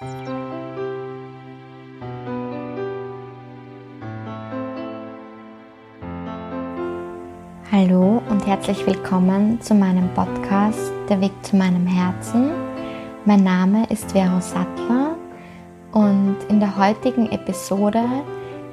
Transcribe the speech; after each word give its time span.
Hallo 0.00 0.08
und 8.30 8.46
herzlich 8.46 8.86
willkommen 8.86 9.60
zu 9.60 9.74
meinem 9.74 10.08
Podcast 10.14 10.90
Der 11.10 11.20
Weg 11.20 11.32
zu 11.42 11.56
meinem 11.56 11.86
Herzen. 11.86 12.50
Mein 13.26 13.44
Name 13.44 13.84
ist 13.90 14.12
Vero 14.12 14.40
Sattler 14.40 15.18
und 15.92 16.38
in 16.48 16.60
der 16.60 16.78
heutigen 16.78 17.30
Episode 17.30 18.02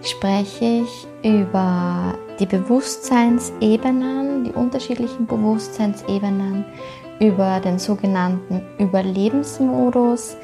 spreche 0.04 0.86
ich 0.86 1.08
über 1.24 2.14
die 2.40 2.46
Bewusstseinsebenen, 2.46 4.46
die 4.46 4.52
unterschiedlichen 4.52 5.26
Bewusstseinsebenen, 5.26 6.64
über 7.20 7.60
den 7.60 7.80
sogenannten 7.80 8.62
Überlebensmodus 8.78 10.38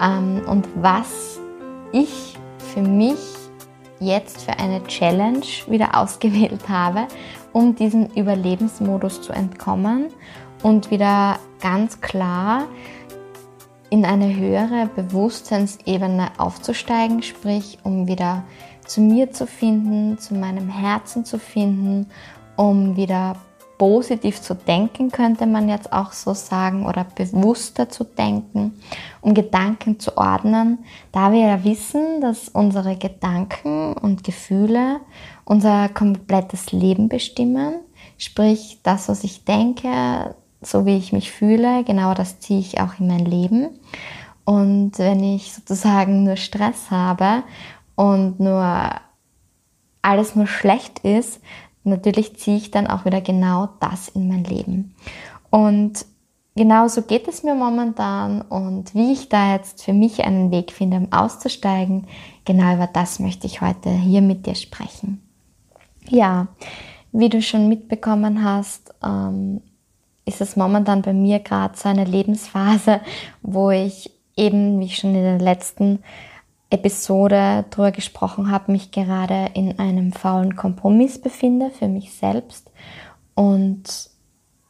und 0.00 0.68
was 0.76 1.40
ich 1.92 2.36
für 2.72 2.82
mich 2.82 3.18
jetzt 4.00 4.42
für 4.42 4.58
eine 4.58 4.82
Challenge 4.84 5.46
wieder 5.68 5.96
ausgewählt 5.98 6.68
habe, 6.68 7.06
um 7.52 7.74
diesem 7.74 8.06
Überlebensmodus 8.06 9.22
zu 9.22 9.32
entkommen 9.32 10.08
und 10.62 10.90
wieder 10.90 11.38
ganz 11.60 12.00
klar 12.00 12.64
in 13.90 14.04
eine 14.04 14.34
höhere 14.34 14.90
Bewusstseinsebene 14.96 16.32
aufzusteigen, 16.38 17.22
sprich 17.22 17.78
um 17.84 18.08
wieder 18.08 18.42
zu 18.86 19.00
mir 19.00 19.30
zu 19.30 19.46
finden, 19.46 20.18
zu 20.18 20.34
meinem 20.34 20.68
Herzen 20.68 21.24
zu 21.24 21.38
finden, 21.38 22.10
um 22.56 22.96
wieder 22.96 23.36
positiv 23.78 24.40
zu 24.40 24.54
denken, 24.54 25.10
könnte 25.10 25.46
man 25.46 25.68
jetzt 25.68 25.92
auch 25.92 26.12
so 26.12 26.34
sagen, 26.34 26.86
oder 26.86 27.04
bewusster 27.04 27.88
zu 27.88 28.04
denken, 28.04 28.80
um 29.20 29.34
Gedanken 29.34 29.98
zu 29.98 30.16
ordnen, 30.16 30.78
da 31.12 31.32
wir 31.32 31.40
ja 31.40 31.64
wissen, 31.64 32.20
dass 32.20 32.48
unsere 32.48 32.96
Gedanken 32.96 33.94
und 33.94 34.24
Gefühle 34.24 35.00
unser 35.44 35.88
komplettes 35.88 36.72
Leben 36.72 37.08
bestimmen. 37.08 37.74
Sprich, 38.18 38.80
das, 38.82 39.08
was 39.08 39.24
ich 39.24 39.44
denke, 39.44 40.34
so 40.62 40.86
wie 40.86 40.96
ich 40.96 41.12
mich 41.12 41.30
fühle, 41.30 41.84
genau 41.84 42.14
das 42.14 42.40
ziehe 42.40 42.60
ich 42.60 42.80
auch 42.80 42.98
in 42.98 43.08
mein 43.08 43.24
Leben. 43.24 43.68
Und 44.44 44.98
wenn 44.98 45.22
ich 45.22 45.52
sozusagen 45.52 46.24
nur 46.24 46.36
Stress 46.36 46.90
habe 46.90 47.42
und 47.94 48.40
nur 48.40 48.90
alles 50.02 50.36
nur 50.36 50.46
schlecht 50.46 51.00
ist, 51.00 51.40
natürlich 51.84 52.36
ziehe 52.36 52.56
ich 52.56 52.70
dann 52.70 52.86
auch 52.86 53.04
wieder 53.04 53.20
genau 53.20 53.68
das 53.80 54.08
in 54.08 54.28
mein 54.28 54.44
Leben. 54.44 54.94
Und 55.50 56.04
genau 56.56 56.88
so 56.88 57.02
geht 57.02 57.28
es 57.28 57.42
mir 57.42 57.54
momentan 57.54 58.42
und 58.42 58.94
wie 58.94 59.12
ich 59.12 59.28
da 59.28 59.52
jetzt 59.52 59.84
für 59.84 59.92
mich 59.92 60.24
einen 60.24 60.50
Weg 60.50 60.72
finde, 60.72 60.96
um 60.96 61.12
auszusteigen, 61.12 62.06
genau 62.44 62.74
über 62.74 62.86
das 62.86 63.20
möchte 63.20 63.46
ich 63.46 63.60
heute 63.60 63.90
hier 63.90 64.22
mit 64.22 64.46
dir 64.46 64.54
sprechen. 64.54 65.20
Ja, 66.08 66.48
wie 67.12 67.28
du 67.28 67.40
schon 67.40 67.68
mitbekommen 67.68 68.44
hast, 68.44 68.92
ähm, 69.02 69.60
ist 70.26 70.40
es 70.40 70.56
momentan 70.56 71.02
bei 71.02 71.12
mir 71.12 71.38
gerade 71.38 71.76
so 71.76 71.88
eine 71.88 72.04
Lebensphase, 72.04 73.00
wo 73.42 73.70
ich 73.70 74.10
eben, 74.36 74.80
wie 74.80 74.86
ich 74.86 74.96
schon 74.96 75.14
in 75.14 75.22
der 75.22 75.38
letzten 75.38 76.00
Episode 76.70 77.64
darüber 77.70 77.92
gesprochen 77.92 78.50
habe, 78.50 78.72
mich 78.72 78.90
gerade 78.90 79.50
in 79.54 79.78
einem 79.78 80.12
faulen 80.12 80.56
Kompromiss 80.56 81.20
befinde 81.20 81.70
für 81.70 81.88
mich 81.88 82.12
selbst. 82.12 82.70
Und 83.34 84.10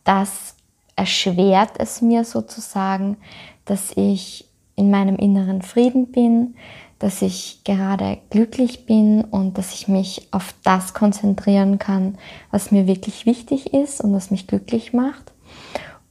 das 0.04 0.56
erschwert 0.96 1.72
es 1.78 2.02
mir 2.02 2.24
sozusagen, 2.24 3.16
dass 3.64 3.92
ich 3.96 4.48
in 4.76 4.90
meinem 4.90 5.16
inneren 5.16 5.62
Frieden 5.62 6.10
bin, 6.10 6.56
dass 6.98 7.22
ich 7.22 7.62
gerade 7.64 8.18
glücklich 8.30 8.86
bin 8.86 9.22
und 9.24 9.58
dass 9.58 9.74
ich 9.74 9.88
mich 9.88 10.28
auf 10.30 10.54
das 10.62 10.94
konzentrieren 10.94 11.78
kann, 11.78 12.18
was 12.50 12.70
mir 12.70 12.86
wirklich 12.86 13.26
wichtig 13.26 13.74
ist 13.74 14.00
und 14.00 14.12
was 14.12 14.30
mich 14.30 14.46
glücklich 14.46 14.92
macht. 14.92 15.32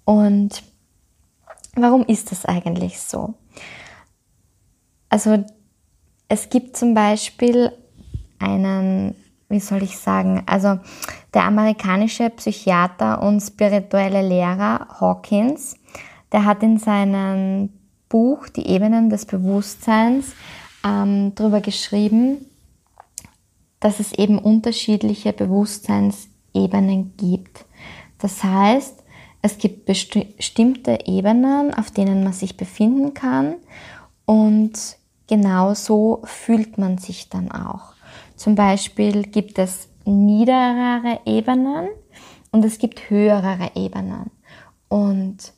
Und 0.06 0.64
warum 1.76 2.04
ist 2.06 2.32
das 2.32 2.46
eigentlich 2.46 3.00
so? 3.02 3.34
Also 5.10 5.44
es 6.28 6.50
gibt 6.50 6.78
zum 6.78 6.94
Beispiel 6.94 7.72
einen, 8.40 9.16
wie 9.50 9.60
soll 9.60 9.84
ich 9.84 9.98
sagen, 9.98 10.44
also 10.46 10.80
der 11.34 11.44
amerikanische 11.46 12.30
Psychiater 12.30 13.22
und 13.22 13.42
spirituelle 13.42 14.28
Lehrer 14.28 14.88
Hawkins, 15.00 15.76
der 16.32 16.46
hat 16.46 16.64
in 16.64 16.78
seinem 16.78 17.70
Buch 18.10 18.50
Die 18.50 18.68
Ebenen 18.68 19.10
des 19.10 19.26
Bewusstseins 19.26 20.34
ähm, 20.86 21.34
darüber 21.36 21.62
geschrieben, 21.62 22.46
dass 23.80 24.00
es 24.00 24.14
eben 24.14 24.40
unterschiedliche 24.40 25.34
Bewusstseinsebenen 25.34 27.18
gibt. 27.18 27.66
Das 28.18 28.44
heißt, 28.44 29.04
es 29.42 29.58
gibt 29.58 29.86
bestimmte 29.86 31.00
Ebenen, 31.06 31.74
auf 31.74 31.92
denen 31.92 32.24
man 32.24 32.34
sich 32.34 32.56
befinden 32.56 33.14
kann 33.14 33.56
und 34.26 34.98
genau 35.28 35.74
so 35.74 36.22
fühlt 36.26 36.78
man 36.78 36.98
sich 36.98 37.30
dann 37.30 37.52
auch. 37.52 37.94
Zum 38.36 38.56
Beispiel 38.56 39.24
gibt 39.24 39.60
es 39.60 39.90
niederere 40.06 41.20
Ebenen 41.26 41.90
und 42.52 42.66
es 42.66 42.78
gibt 42.78 43.10
höhere 43.10 43.72
Ebenen. 43.76 44.32
Und 44.90 45.54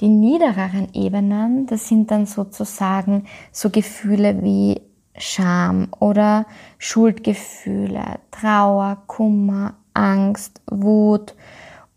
die 0.00 0.08
niedereren 0.08 0.88
Ebenen, 0.94 1.66
das 1.66 1.88
sind 1.88 2.10
dann 2.10 2.26
sozusagen 2.26 3.26
so 3.52 3.70
Gefühle 3.70 4.42
wie 4.42 4.80
Scham 5.16 5.88
oder 5.98 6.46
Schuldgefühle, 6.78 8.20
Trauer, 8.30 9.02
Kummer, 9.06 9.74
Angst, 9.92 10.62
Wut. 10.70 11.34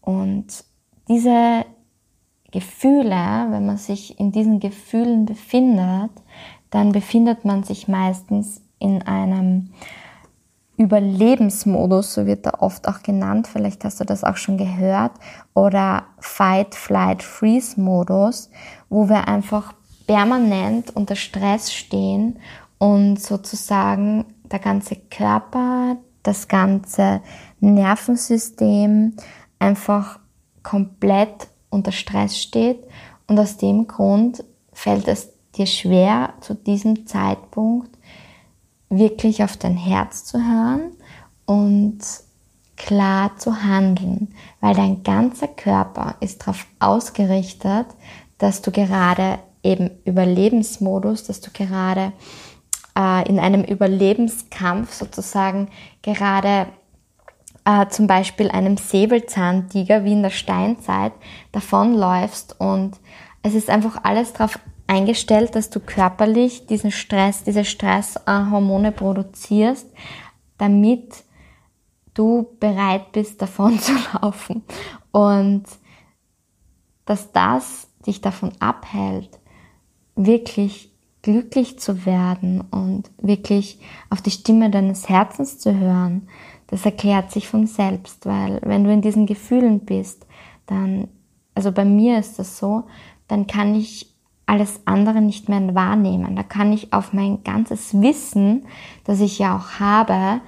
Und 0.02 0.66
diese 1.08 1.66
Gefühle, 2.52 3.47
wenn 3.50 3.66
man 3.66 3.78
sich 3.78 4.20
in 4.20 4.31
diesen 4.31 4.59
Gefühlen 4.59 5.25
befindet, 5.25 6.12
dann 6.73 6.91
befindet 6.91 7.45
man 7.45 7.63
sich 7.63 7.88
meistens 7.88 8.61
in 8.79 9.03
einem 9.03 9.69
Überlebensmodus, 10.75 12.16
so 12.16 12.25
wird 12.25 12.47
er 12.47 12.63
oft 12.63 12.88
auch 12.88 13.03
genannt, 13.03 13.47
vielleicht 13.47 13.84
hast 13.84 14.00
du 14.00 14.06
das 14.06 14.23
auch 14.23 14.38
schon 14.38 14.57
gehört, 14.57 15.11
oder 15.53 16.06
Fight, 16.19 16.73
Flight, 16.73 17.22
Freeze 17.22 17.79
Modus, 17.79 18.50
wo 18.89 19.07
wir 19.07 19.28
einfach 19.28 19.73
permanent 20.07 20.95
unter 20.95 21.16
Stress 21.16 21.72
stehen 21.72 22.39
und 22.79 23.22
sozusagen 23.22 24.25
der 24.51 24.59
ganze 24.59 24.95
Körper, 24.95 25.97
das 26.23 26.47
ganze 26.47 27.22
Nervensystem 27.59 29.13
einfach 29.59 30.19
komplett 30.63 31.50
unter 31.69 31.91
Stress 31.91 32.38
steht. 32.38 32.84
Und 33.28 33.40
aus 33.40 33.57
dem 33.57 33.88
Grund 33.88 34.44
fällt 34.73 35.07
es 35.07 35.32
dir 35.56 35.66
schwer, 35.66 36.34
zu 36.41 36.56
diesem 36.56 37.06
Zeitpunkt 37.08 37.90
wirklich 38.90 39.44
auf 39.44 39.58
dein 39.58 39.78
Herz 39.78 40.25
zu 40.25 40.38
hören 40.38 40.91
und 41.46 42.00
klar 42.78 43.38
zu 43.38 43.64
handeln, 43.64 44.34
weil 44.59 44.75
dein 44.75 45.03
ganzer 45.03 45.47
Körper 45.47 46.16
ist 46.19 46.41
darauf 46.41 46.66
ausgerichtet, 46.80 47.88
dass 48.38 48.62
du 48.62 48.72
gerade 48.72 49.40
eben 49.64 49.91
Überlebensmodus, 50.06 51.24
dass 51.24 51.40
du 51.40 51.50
gerade 51.52 52.12
äh, 52.97 53.28
in 53.28 53.40
einem 53.40 53.64
Überlebenskampf 53.64 54.94
sozusagen 54.94 55.70
gerade 56.02 56.68
äh, 57.66 57.88
zum 57.88 58.08
Beispiel 58.08 58.50
einem 58.50 58.78
Säbelzahntiger 58.78 60.03
wie 60.03 60.12
in 60.12 60.24
der 60.24 60.30
Steinzeit 60.30 61.14
davonläufst 61.52 62.59
und 62.59 62.97
es 63.41 63.56
ist 63.56 63.70
einfach 63.70 64.03
alles 64.03 64.34
darauf 64.34 64.59
eingestellt, 64.88 65.56
dass 65.56 65.70
du 65.70 65.80
körperlich 65.80 66.68
diesen 66.68 66.91
Stress, 66.91 67.44
diese 67.44 67.66
Stresshormone 67.66 68.91
produzierst, 68.91 69.88
damit 70.58 71.24
du 72.14 72.47
bereit 72.59 73.12
bist, 73.12 73.41
davon 73.41 73.80
zu 73.80 73.94
laufen. 74.14 74.64
Und 75.12 75.64
dass 77.06 77.32
das 77.32 77.88
dich 78.06 78.22
davon 78.22 78.52
abhält, 78.59 79.40
wirklich 80.16 80.91
glücklich 81.22 81.80
zu 81.80 82.06
werden 82.06 82.62
und 82.62 83.09
wirklich 83.18 83.80
auf 84.09 84.22
die 84.22 84.32
Stimme 84.32 84.70
deines 84.70 85.09
Herzens 85.09 85.58
zu 85.58 85.74
hören, 85.74 86.28
das 86.68 86.85
erklärt 86.85 87.32
sich 87.32 87.47
von 87.47 87.66
selbst, 87.68 88.26
weil 88.26 88.59
wenn 88.64 88.84
du 88.84 88.91
in 88.91 89.02
diesen 89.02 89.26
Gefühlen 89.26 89.82
bist, 89.82 90.26
dann, 90.66 91.08
also 91.56 91.72
bei 91.72 91.85
mir 91.85 92.20
ist 92.20 92.40
das 92.40 92.58
so, 92.58 92.84
dann 93.28 93.47
kann 93.47 93.76
ich 93.76 94.12
alles 94.45 94.81
andere 94.85 95.22
nicht 95.22 95.49
mehr 95.49 95.73
wahrnehmen. 95.73 96.35
Da 96.35 96.43
kann 96.43 96.73
ich 96.73 96.93
auf 96.93 97.13
mein 97.13 97.43
ganzes 97.43 98.01
Wissen, 98.01 98.66
das 99.05 99.19
ich 99.19 99.40
ja 99.40 99.55
auch 99.57 99.79
habe, 99.79 100.41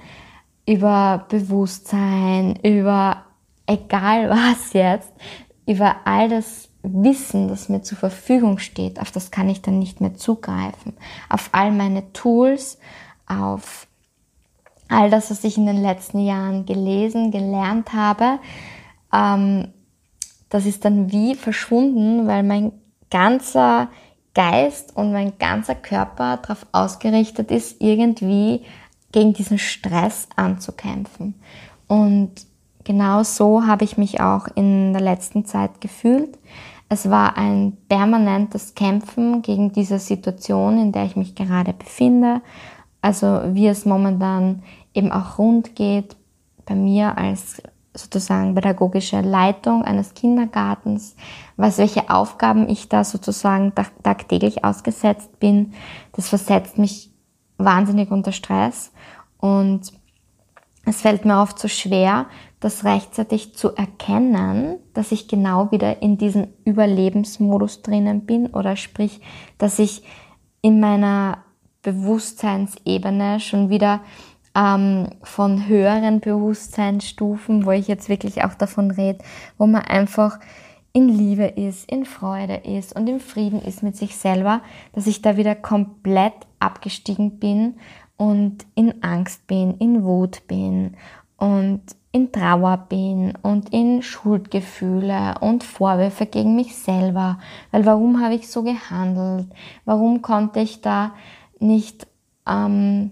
über 0.66 1.26
Bewusstsein, 1.28 2.56
über 2.62 3.24
egal 3.66 4.30
was 4.30 4.72
jetzt, 4.72 5.12
über 5.66 5.96
all 6.04 6.28
das 6.28 6.68
Wissen, 6.82 7.48
das 7.48 7.68
mir 7.68 7.82
zur 7.82 7.98
Verfügung 7.98 8.58
steht, 8.58 9.00
auf 9.00 9.10
das 9.10 9.30
kann 9.30 9.48
ich 9.48 9.62
dann 9.62 9.78
nicht 9.78 10.00
mehr 10.00 10.14
zugreifen. 10.14 10.94
Auf 11.28 11.48
all 11.52 11.72
meine 11.72 12.12
Tools, 12.12 12.78
auf 13.26 13.88
all 14.88 15.10
das, 15.10 15.30
was 15.30 15.42
ich 15.42 15.56
in 15.56 15.66
den 15.66 15.82
letzten 15.82 16.24
Jahren 16.24 16.64
gelesen, 16.64 17.32
gelernt 17.32 17.92
habe, 17.92 18.38
ähm, 19.12 19.68
das 20.48 20.64
ist 20.64 20.84
dann 20.84 21.10
wie 21.10 21.34
verschwunden, 21.34 22.28
weil 22.28 22.44
mein 22.44 22.72
ganzer 23.10 23.88
Geist 24.34 24.94
und 24.96 25.12
mein 25.12 25.38
ganzer 25.38 25.74
Körper 25.74 26.36
darauf 26.36 26.66
ausgerichtet 26.72 27.50
ist, 27.50 27.80
irgendwie 27.80 28.62
gegen 29.12 29.32
diesen 29.32 29.58
Stress 29.58 30.28
anzukämpfen. 30.36 31.34
Und 31.86 32.32
genau 32.84 33.22
so 33.22 33.66
habe 33.66 33.84
ich 33.84 33.96
mich 33.96 34.20
auch 34.20 34.46
in 34.54 34.92
der 34.92 35.00
letzten 35.00 35.46
Zeit 35.46 35.80
gefühlt. 35.80 36.38
Es 36.88 37.08
war 37.10 37.36
ein 37.36 37.76
permanentes 37.88 38.74
Kämpfen 38.74 39.42
gegen 39.42 39.72
diese 39.72 39.98
Situation, 39.98 40.78
in 40.78 40.92
der 40.92 41.04
ich 41.04 41.16
mich 41.16 41.34
gerade 41.34 41.72
befinde. 41.72 42.42
Also 43.00 43.40
wie 43.52 43.66
es 43.66 43.86
momentan 43.86 44.62
eben 44.94 45.12
auch 45.12 45.38
rund 45.38 45.74
geht 45.74 46.16
bei 46.64 46.74
mir 46.74 47.16
als 47.18 47.62
sozusagen 47.96 48.54
pädagogische 48.54 49.20
Leitung 49.20 49.82
eines 49.82 50.14
Kindergartens, 50.14 51.16
was 51.56 51.78
welche 51.78 52.10
Aufgaben 52.10 52.68
ich 52.68 52.88
da 52.88 53.04
sozusagen 53.04 53.72
tagtäglich 54.02 54.64
ausgesetzt 54.64 55.38
bin, 55.40 55.72
das 56.12 56.28
versetzt 56.28 56.78
mich 56.78 57.10
wahnsinnig 57.58 58.10
unter 58.10 58.32
Stress 58.32 58.92
und 59.38 59.92
es 60.84 61.00
fällt 61.00 61.24
mir 61.24 61.40
oft 61.40 61.58
so 61.58 61.66
schwer, 61.66 62.26
das 62.60 62.84
rechtzeitig 62.84 63.54
zu 63.56 63.74
erkennen, 63.74 64.78
dass 64.94 65.12
ich 65.12 65.28
genau 65.28 65.70
wieder 65.72 66.00
in 66.00 66.16
diesem 66.16 66.48
Überlebensmodus 66.64 67.82
drinnen 67.82 68.24
bin 68.24 68.46
oder 68.46 68.76
sprich, 68.76 69.20
dass 69.58 69.78
ich 69.78 70.04
in 70.62 70.80
meiner 70.80 71.38
Bewusstseinsebene 71.82 73.40
schon 73.40 73.68
wieder 73.68 74.00
ähm, 74.56 75.10
von 75.22 75.68
höheren 75.68 76.20
Bewusstseinsstufen, 76.20 77.66
wo 77.66 77.72
ich 77.72 77.88
jetzt 77.88 78.08
wirklich 78.08 78.42
auch 78.42 78.54
davon 78.54 78.90
rede, 78.90 79.18
wo 79.58 79.66
man 79.66 79.82
einfach 79.82 80.40
in 80.92 81.08
Liebe 81.08 81.44
ist, 81.44 81.90
in 81.90 82.06
Freude 82.06 82.54
ist 82.54 82.96
und 82.96 83.06
im 83.06 83.20
Frieden 83.20 83.60
ist 83.60 83.82
mit 83.82 83.96
sich 83.96 84.16
selber, 84.16 84.62
dass 84.94 85.06
ich 85.06 85.20
da 85.20 85.36
wieder 85.36 85.54
komplett 85.54 86.32
abgestiegen 86.58 87.38
bin 87.38 87.74
und 88.16 88.64
in 88.74 89.02
Angst 89.02 89.46
bin, 89.46 89.76
in 89.76 90.04
Wut 90.04 90.46
bin 90.48 90.96
und 91.36 91.82
in 92.12 92.32
Trauer 92.32 92.86
bin 92.88 93.34
und 93.42 93.74
in 93.74 94.00
Schuldgefühle 94.02 95.34
und 95.42 95.64
Vorwürfe 95.64 96.24
gegen 96.24 96.56
mich 96.56 96.74
selber. 96.74 97.38
Weil 97.72 97.84
warum 97.84 98.22
habe 98.22 98.34
ich 98.34 98.48
so 98.48 98.62
gehandelt? 98.62 99.48
Warum 99.84 100.22
konnte 100.22 100.60
ich 100.60 100.80
da 100.80 101.12
nicht 101.60 102.06
ähm, 102.48 103.10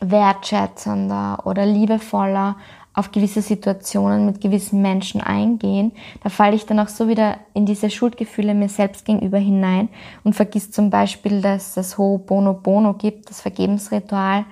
wertschätzender 0.00 1.42
oder 1.44 1.66
liebevoller 1.66 2.56
auf 2.92 3.12
gewisse 3.12 3.40
Situationen 3.40 4.26
mit 4.26 4.40
gewissen 4.40 4.82
Menschen 4.82 5.20
eingehen, 5.20 5.92
da 6.22 6.28
falle 6.28 6.56
ich 6.56 6.66
dann 6.66 6.80
auch 6.80 6.88
so 6.88 7.06
wieder 7.06 7.36
in 7.54 7.64
diese 7.64 7.88
Schuldgefühle 7.88 8.54
mir 8.54 8.68
selbst 8.68 9.04
gegenüber 9.04 9.38
hinein 9.38 9.88
und 10.24 10.34
vergiss 10.34 10.70
zum 10.70 10.90
Beispiel, 10.90 11.40
dass 11.40 11.76
es 11.76 11.96
Ho'oponopono 11.96 12.94
gibt, 12.94 13.30
das 13.30 13.40
Vergebensritual. 13.40 14.44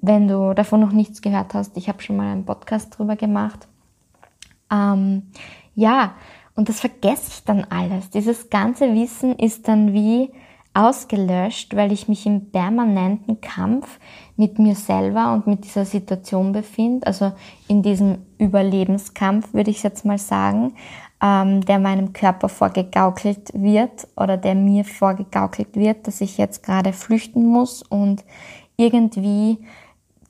Wenn 0.00 0.28
du 0.28 0.52
davon 0.52 0.80
noch 0.80 0.92
nichts 0.92 1.22
gehört 1.22 1.54
hast, 1.54 1.76
ich 1.76 1.88
habe 1.88 2.02
schon 2.02 2.16
mal 2.16 2.32
einen 2.32 2.44
Podcast 2.44 2.98
drüber 2.98 3.16
gemacht. 3.16 3.68
Ähm, 4.70 5.30
ja, 5.74 6.14
und 6.54 6.68
das 6.68 6.80
vergesse 6.80 7.30
ich 7.30 7.44
dann 7.44 7.66
alles. 7.70 8.10
Dieses 8.10 8.50
ganze 8.50 8.92
Wissen 8.94 9.36
ist 9.36 9.68
dann 9.68 9.92
wie 9.92 10.32
ausgelöscht, 10.76 11.74
weil 11.74 11.90
ich 11.90 12.06
mich 12.06 12.26
im 12.26 12.50
permanenten 12.50 13.40
Kampf 13.40 13.98
mit 14.36 14.58
mir 14.58 14.74
selber 14.74 15.32
und 15.32 15.46
mit 15.46 15.64
dieser 15.64 15.86
Situation 15.86 16.52
befinde, 16.52 17.06
also 17.06 17.32
in 17.66 17.82
diesem 17.82 18.18
Überlebenskampf, 18.38 19.54
würde 19.54 19.70
ich 19.70 19.82
jetzt 19.82 20.04
mal 20.04 20.18
sagen, 20.18 20.74
ähm, 21.22 21.62
der 21.62 21.78
meinem 21.78 22.12
Körper 22.12 22.50
vorgegaukelt 22.50 23.50
wird 23.54 24.06
oder 24.16 24.36
der 24.36 24.54
mir 24.54 24.84
vorgegaukelt 24.84 25.74
wird, 25.76 26.06
dass 26.06 26.20
ich 26.20 26.36
jetzt 26.36 26.62
gerade 26.62 26.92
flüchten 26.92 27.46
muss 27.46 27.82
und 27.82 28.22
irgendwie 28.76 29.58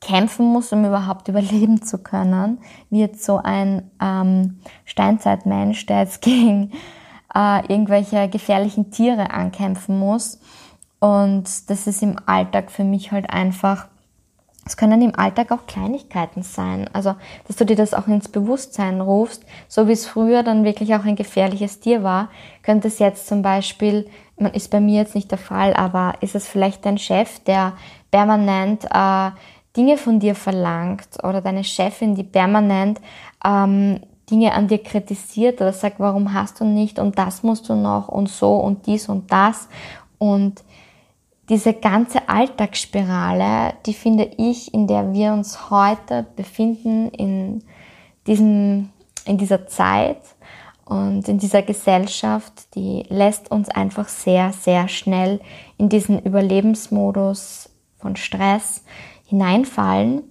kämpfen 0.01 0.47
muss, 0.47 0.73
um 0.73 0.85
überhaupt 0.85 1.27
überleben 1.29 1.83
zu 1.83 1.99
können, 1.99 2.59
wird 2.89 3.21
so 3.21 3.39
ein 3.43 3.91
ähm, 4.01 4.61
Steinzeitmensch, 4.85 5.87
der 5.87 6.01
jetzt 6.01 6.23
gegen 6.23 6.71
äh, 7.37 7.61
irgendwelche 7.69 8.29
gefährlichen 8.29 8.91
Tiere 8.91 9.31
ankämpfen 9.31 9.99
muss. 9.99 10.41
Und 10.99 11.45
das 11.69 11.87
ist 11.87 12.03
im 12.03 12.17
Alltag 12.25 12.71
für 12.71 12.85
mich 12.85 13.13
halt 13.13 13.29
einfach, 13.29 13.87
es 14.65 14.77
können 14.77 15.03
im 15.03 15.15
Alltag 15.15 15.53
auch 15.53 15.67
Kleinigkeiten 15.67 16.43
sein. 16.43 16.89
Also, 16.93 17.15
dass 17.47 17.57
du 17.57 17.67
dir 17.67 17.77
das 17.77 17.95
auch 17.95 18.09
ins 18.09 18.29
Bewusstsein 18.29 19.01
rufst, 19.01 19.45
so 19.69 19.87
wie 19.87 19.93
es 19.93 20.07
früher 20.07 20.43
dann 20.43 20.65
wirklich 20.65 20.95
auch 20.95 21.05
ein 21.05 21.15
gefährliches 21.15 21.79
Tier 21.79 22.03
war, 22.03 22.31
könnte 22.63 22.89
es 22.89 22.99
jetzt 22.99 23.29
zum 23.29 23.43
Beispiel, 23.43 24.09
man 24.39 24.55
ist 24.55 24.71
bei 24.71 24.81
mir 24.81 25.01
jetzt 25.01 25.15
nicht 25.15 25.31
der 25.31 25.39
Fall, 25.39 25.75
aber 25.75 26.15
ist 26.21 26.35
es 26.35 26.49
vielleicht 26.49 26.85
dein 26.85 26.99
Chef, 26.99 27.39
der 27.41 27.75
permanent 28.11 28.85
äh, 28.91 29.31
Dinge 29.77 29.99
von 29.99 30.19
dir 30.19 30.35
verlangt 30.35 31.23
oder 31.23 31.43
deine 31.43 31.63
Chefin, 31.63 32.15
die 32.15 32.25
permanent 32.25 33.01
ähm, 33.45 34.01
Dinge 34.31 34.53
an 34.53 34.69
dir 34.69 34.83
kritisiert 34.83 35.61
oder 35.61 35.73
sagt, 35.73 36.01
warum 36.01 36.33
hast 36.33 36.61
du 36.61 36.65
nicht 36.65 36.99
und 36.99 37.19
das 37.19 37.43
musst 37.43 37.69
du 37.69 37.75
noch 37.75 38.09
und 38.09 38.29
so 38.29 38.57
und 38.57 38.87
dies 38.87 39.09
und 39.09 39.31
das. 39.31 39.69
Und 40.19 40.65
diese 41.49 41.75
ganze 41.75 42.29
Alltagsspirale, 42.29 43.75
die 43.87 43.95
finde 43.95 44.29
ich, 44.37 44.75
in 44.75 44.89
der 44.89 45.13
wir 45.13 45.33
uns 45.33 45.71
heute 45.71 46.27
befinden, 46.35 47.09
in, 47.11 47.63
diesem, 48.27 48.91
in 49.25 49.39
dieser 49.39 49.69
Zeit 49.69 50.21
und 50.85 51.29
in 51.29 51.39
dieser 51.39 51.63
Gesellschaft, 51.63 52.75
die 52.75 53.05
lässt 53.09 53.51
uns 53.51 53.69
einfach 53.69 54.09
sehr, 54.09 54.53
sehr 54.53 54.89
schnell 54.89 55.41
in 55.79 55.89
diesen 55.89 56.21
Überlebensmodus 56.21 57.71
von 57.99 58.17
Stress 58.17 58.83
hineinfallen 59.27 60.25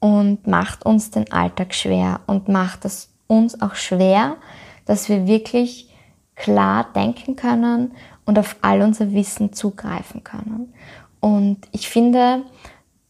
und 0.00 0.46
macht 0.46 0.86
uns 0.86 1.10
den 1.10 1.30
Alltag 1.32 1.74
schwer 1.74 2.20
und 2.26 2.48
macht 2.48 2.84
es 2.84 3.10
uns 3.26 3.60
auch 3.60 3.74
schwer, 3.74 4.36
dass 4.84 5.08
wir 5.08 5.26
wirklich 5.26 5.92
klar 6.36 6.86
denken 6.94 7.36
können 7.36 7.92
und 8.24 8.38
auf 8.38 8.56
all 8.62 8.82
unser 8.82 9.12
Wissen 9.12 9.52
zugreifen 9.52 10.22
können. 10.22 10.72
Und 11.20 11.58
ich 11.72 11.88
finde, 11.88 12.44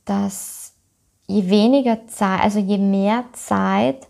dass 0.04 0.74
je 1.26 1.50
weniger 1.50 2.06
Zeit, 2.06 2.40
also 2.40 2.58
je 2.58 2.78
mehr 2.78 3.24
Zeit 3.32 4.08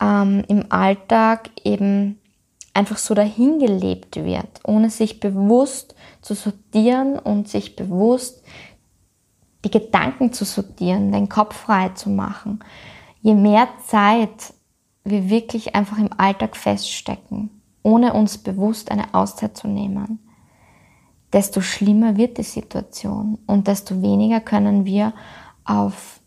ähm, 0.00 0.44
im 0.48 0.70
Alltag 0.70 1.50
eben 1.62 2.18
einfach 2.72 2.96
so 2.98 3.14
dahingelebt 3.14 4.16
wird, 4.16 4.60
ohne 4.64 4.90
sich 4.90 5.20
bewusst 5.20 5.94
zu 6.22 6.34
sortieren 6.34 7.18
und 7.18 7.48
sich 7.48 7.76
bewusst 7.76 8.42
die 9.64 9.70
Gedanken 9.70 10.32
zu 10.32 10.44
sortieren, 10.44 11.10
den 11.10 11.28
Kopf 11.28 11.56
frei 11.56 11.88
zu 11.90 12.10
machen. 12.10 12.60
Je 13.22 13.34
mehr 13.34 13.68
Zeit 13.86 14.54
wir 15.04 15.28
wirklich 15.28 15.74
einfach 15.74 15.98
im 15.98 16.10
Alltag 16.16 16.56
feststecken, 16.56 17.50
ohne 17.82 18.14
uns 18.14 18.38
bewusst 18.38 18.90
eine 18.90 19.12
Auszeit 19.12 19.56
zu 19.56 19.68
nehmen, 19.68 20.18
desto 21.32 21.60
schlimmer 21.60 22.16
wird 22.16 22.38
die 22.38 22.42
Situation 22.42 23.38
und 23.46 23.66
desto 23.66 24.00
weniger 24.00 24.40
können 24.40 24.84
wir 24.84 25.12
auf, 25.64 26.20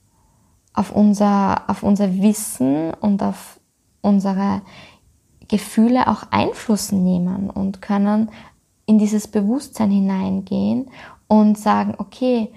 auf, 0.74 0.92
unser, 0.92 1.64
auf 1.68 1.82
unser 1.82 2.22
Wissen 2.22 2.94
und 2.94 3.24
auf 3.24 3.60
unsere 4.02 4.62
Gefühle 5.48 6.08
auch 6.08 6.24
Einfluss 6.32 6.92
nehmen 6.92 7.50
und 7.50 7.82
können 7.82 8.30
in 8.86 9.00
dieses 9.00 9.28
Bewusstsein 9.28 9.92
hineingehen 9.92 10.92
und 11.28 11.58
sagen, 11.58 11.96
okay, 11.98 12.52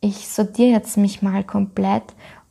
ich 0.00 0.28
sortiere 0.28 0.70
jetzt 0.70 0.96
mich 0.96 1.22
mal 1.22 1.44
komplett 1.44 2.04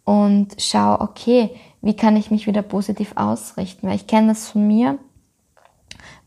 und 0.03 0.55
schaue, 0.59 1.01
okay, 1.01 1.51
wie 1.81 1.95
kann 1.95 2.15
ich 2.15 2.31
mich 2.31 2.47
wieder 2.47 2.61
positiv 2.61 3.13
ausrichten? 3.15 3.87
Weil 3.87 3.95
ich 3.95 4.07
kenne 4.07 4.29
das 4.29 4.49
von 4.49 4.67
mir, 4.67 4.99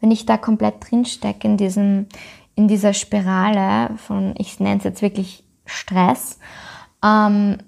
wenn 0.00 0.10
ich 0.10 0.26
da 0.26 0.36
komplett 0.36 0.90
drin 0.90 1.04
stecke 1.04 1.46
in 1.46 1.56
diesem, 1.56 2.06
in 2.54 2.68
dieser 2.68 2.92
Spirale 2.92 3.96
von, 3.96 4.34
ich 4.38 4.60
nenne 4.60 4.78
es 4.78 4.84
jetzt 4.84 5.02
wirklich 5.02 5.44
Stress, 5.64 6.38
ähm, 7.04 7.58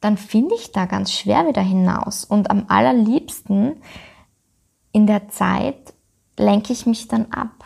dann 0.00 0.16
finde 0.16 0.54
ich 0.54 0.72
da 0.72 0.86
ganz 0.86 1.12
schwer 1.12 1.46
wieder 1.48 1.62
hinaus. 1.62 2.24
Und 2.24 2.50
am 2.50 2.66
allerliebsten 2.68 3.82
in 4.92 5.06
der 5.06 5.28
Zeit 5.28 5.94
lenke 6.38 6.72
ich 6.72 6.86
mich 6.86 7.08
dann 7.08 7.32
ab 7.32 7.57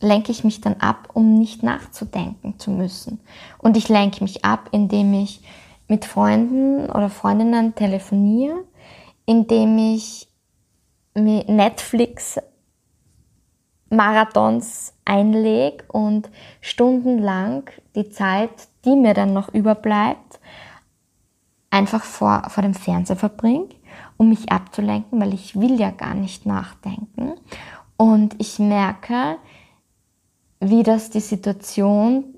lenke 0.00 0.30
ich 0.30 0.44
mich 0.44 0.60
dann 0.60 0.74
ab, 0.74 1.08
um 1.14 1.38
nicht 1.38 1.62
nachzudenken 1.62 2.58
zu 2.58 2.70
müssen. 2.70 3.20
Und 3.58 3.76
ich 3.76 3.88
lenke 3.88 4.22
mich 4.22 4.44
ab, 4.44 4.68
indem 4.72 5.14
ich 5.14 5.40
mit 5.88 6.04
Freunden 6.04 6.90
oder 6.90 7.08
Freundinnen 7.08 7.74
telefoniere, 7.74 8.64
indem 9.24 9.78
ich 9.78 10.28
Netflix 11.14 12.38
Marathons 13.88 14.94
einlege 15.04 15.84
und 15.88 16.28
stundenlang 16.60 17.70
die 17.94 18.10
Zeit, 18.10 18.68
die 18.84 18.96
mir 18.96 19.14
dann 19.14 19.32
noch 19.32 19.54
überbleibt, 19.54 20.40
einfach 21.70 22.02
vor, 22.02 22.42
vor 22.48 22.62
dem 22.62 22.74
Fernseher 22.74 23.16
verbringe, 23.16 23.68
um 24.16 24.28
mich 24.28 24.50
abzulenken, 24.50 25.20
weil 25.20 25.32
ich 25.32 25.58
will 25.58 25.78
ja 25.78 25.90
gar 25.90 26.14
nicht 26.14 26.46
nachdenken. 26.46 27.34
Und 27.96 28.34
ich 28.38 28.58
merke, 28.58 29.36
wie 30.60 30.82
das 30.82 31.10
die 31.10 31.20
Situation 31.20 32.36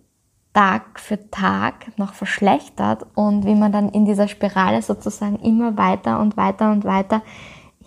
Tag 0.53 0.99
für 0.99 1.31
Tag 1.31 1.97
noch 1.99 2.15
verschlechtert 2.15 3.07
und 3.15 3.47
wie 3.47 3.55
man 3.55 3.71
dann 3.71 3.91
in 3.91 4.05
dieser 4.05 4.27
Spirale 4.27 4.83
sozusagen 4.83 5.39
immer 5.39 5.77
weiter 5.77 6.19
und 6.19 6.37
weiter 6.37 6.73
und 6.73 6.85
weiter 6.85 7.23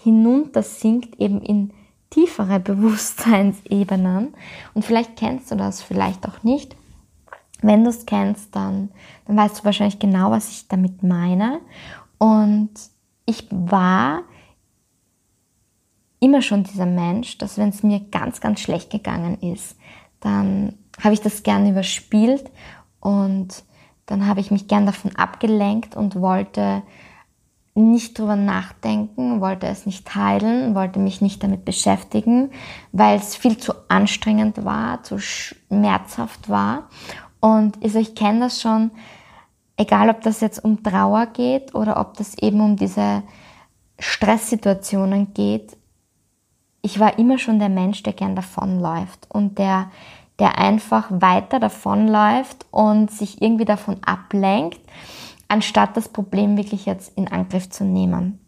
hinunter 0.03 0.63
sinkt, 0.63 1.19
eben 1.19 1.41
in 1.41 1.73
tiefere 2.09 2.59
Bewusstseinsebenen. 2.61 4.33
Und 4.73 4.85
vielleicht 4.85 5.17
kennst 5.17 5.51
du 5.51 5.55
das, 5.55 5.81
vielleicht 5.81 6.25
auch 6.27 6.43
nicht. 6.43 6.75
Wenn 7.61 7.83
du 7.83 7.89
es 7.89 8.05
kennst, 8.05 8.55
dann, 8.55 8.89
dann 9.25 9.37
weißt 9.37 9.59
du 9.59 9.65
wahrscheinlich 9.65 9.99
genau, 9.99 10.31
was 10.31 10.49
ich 10.49 10.67
damit 10.67 11.03
meine. 11.03 11.59
Und 12.17 12.71
ich 13.25 13.47
war 13.51 14.23
immer 16.19 16.41
schon 16.41 16.63
dieser 16.63 16.85
Mensch, 16.85 17.37
dass 17.37 17.57
wenn 17.57 17.69
es 17.69 17.83
mir 17.83 17.99
ganz, 17.99 18.39
ganz 18.39 18.61
schlecht 18.61 18.91
gegangen 18.91 19.37
ist, 19.41 19.75
dann 20.21 20.77
habe 21.03 21.13
ich 21.13 21.21
das 21.21 21.43
gern 21.43 21.69
überspielt 21.69 22.49
und 22.99 23.63
dann 24.05 24.27
habe 24.27 24.39
ich 24.39 24.51
mich 24.51 24.67
gern 24.67 24.85
davon 24.85 25.15
abgelenkt 25.15 25.95
und 25.95 26.15
wollte 26.15 26.83
nicht 27.73 28.19
drüber 28.19 28.35
nachdenken, 28.35 29.39
wollte 29.39 29.67
es 29.67 29.85
nicht 29.85 30.05
teilen, 30.05 30.75
wollte 30.75 30.99
mich 30.99 31.21
nicht 31.21 31.41
damit 31.43 31.63
beschäftigen, 31.63 32.51
weil 32.91 33.17
es 33.17 33.35
viel 33.35 33.57
zu 33.57 33.73
anstrengend 33.87 34.65
war, 34.65 35.03
zu 35.03 35.19
schmerzhaft 35.19 36.49
war. 36.49 36.89
Und 37.39 37.81
also 37.83 37.99
ich 37.99 38.13
kenne 38.13 38.41
das 38.41 38.61
schon, 38.61 38.91
egal 39.77 40.09
ob 40.09 40.21
das 40.21 40.41
jetzt 40.41 40.63
um 40.63 40.83
Trauer 40.83 41.27
geht 41.27 41.73
oder 41.73 41.99
ob 41.99 42.17
das 42.17 42.37
eben 42.37 42.59
um 42.59 42.75
diese 42.75 43.23
Stresssituationen 43.99 45.33
geht. 45.33 45.77
Ich 46.81 46.99
war 46.99 47.19
immer 47.19 47.37
schon 47.37 47.59
der 47.59 47.69
Mensch, 47.69 48.03
der 48.03 48.13
gern 48.13 48.35
davonläuft 48.35 49.27
und 49.29 49.57
der 49.59 49.89
der 50.41 50.57
einfach 50.57 51.07
weiter 51.11 51.59
davonläuft 51.59 52.65
und 52.71 53.11
sich 53.11 53.43
irgendwie 53.43 53.65
davon 53.65 53.97
ablenkt, 54.03 54.79
anstatt 55.47 55.95
das 55.95 56.09
Problem 56.09 56.57
wirklich 56.57 56.87
jetzt 56.87 57.15
in 57.15 57.27
Angriff 57.27 57.69
zu 57.69 57.83
nehmen. 57.83 58.39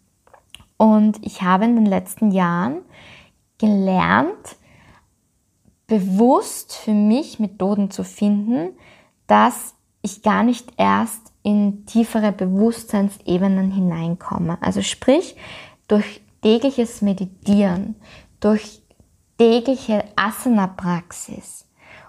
Und 0.78 1.24
ich 1.24 1.44
habe 1.44 1.66
in 1.66 1.76
den 1.76 1.86
letzten 1.86 2.32
Jahren 2.32 2.82
gelernt, 3.60 4.58
bewusst 5.86 6.76
für 6.76 6.94
mich 6.96 7.40
Methoden 7.40 7.92
zu 7.92 8.04
finden, 8.04 8.70
dass 9.28 9.76
ich 10.02 10.24
gar 10.24 10.42
nicht 10.42 10.74
erst 10.78 11.32
in 11.44 11.86
tiefere 11.86 12.32
Bewusstseinsebenen 12.32 13.70
hineinkomme. 13.70 14.58
Also 14.62 14.82
sprich, 14.82 15.36
durch 15.88 16.22
tägliches 16.42 17.04
Meditieren, 17.04 17.96
durch 18.44 18.82
tägliche 19.38 20.04
Asana-Praxis, 20.16 21.64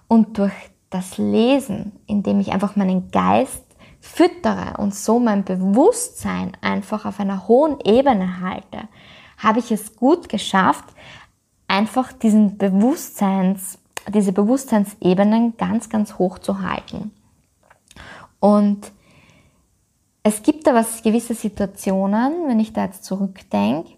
und 0.08 0.38
durch 0.38 0.52
das 0.90 1.18
Lesen, 1.18 1.92
indem 2.06 2.40
ich 2.40 2.52
einfach 2.52 2.76
meinen 2.76 3.10
Geist 3.10 3.64
füttere 4.00 4.76
und 4.78 4.94
so 4.94 5.18
mein 5.18 5.44
Bewusstsein 5.44 6.52
einfach 6.60 7.04
auf 7.04 7.20
einer 7.20 7.48
hohen 7.48 7.80
Ebene 7.80 8.40
halte, 8.40 8.88
habe 9.38 9.58
ich 9.58 9.72
es 9.72 9.96
gut 9.96 10.28
geschafft, 10.28 10.84
einfach 11.66 12.12
diesen 12.12 12.58
Bewusstseins, 12.58 13.78
diese 14.12 14.32
Bewusstseinsebenen 14.32 15.56
ganz, 15.56 15.88
ganz 15.88 16.18
hoch 16.18 16.38
zu 16.38 16.60
halten. 16.60 17.10
Und 18.38 18.92
es 20.22 20.42
gibt 20.42 20.68
aber 20.68 20.84
gewisse 21.02 21.34
Situationen, 21.34 22.46
wenn 22.46 22.60
ich 22.60 22.72
da 22.72 22.84
jetzt 22.84 23.04
zurückdenke, 23.04 23.94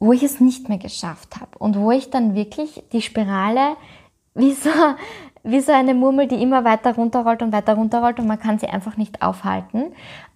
wo 0.00 0.12
ich 0.12 0.22
es 0.22 0.40
nicht 0.40 0.68
mehr 0.68 0.78
geschafft 0.78 1.40
habe 1.40 1.58
und 1.58 1.76
wo 1.76 1.90
ich 1.90 2.10
dann 2.10 2.34
wirklich 2.34 2.82
die 2.92 3.02
Spirale 3.02 3.76
wie 4.34 4.52
so, 4.52 4.70
wie 5.42 5.60
so 5.60 5.72
eine 5.72 5.94
Murmel, 5.94 6.28
die 6.28 6.40
immer 6.40 6.64
weiter 6.64 6.94
runterrollt 6.94 7.42
und 7.42 7.52
weiter 7.52 7.74
runterrollt 7.74 8.20
und 8.20 8.26
man 8.26 8.38
kann 8.38 8.58
sie 8.58 8.68
einfach 8.68 8.96
nicht 8.96 9.22
aufhalten. 9.22 9.92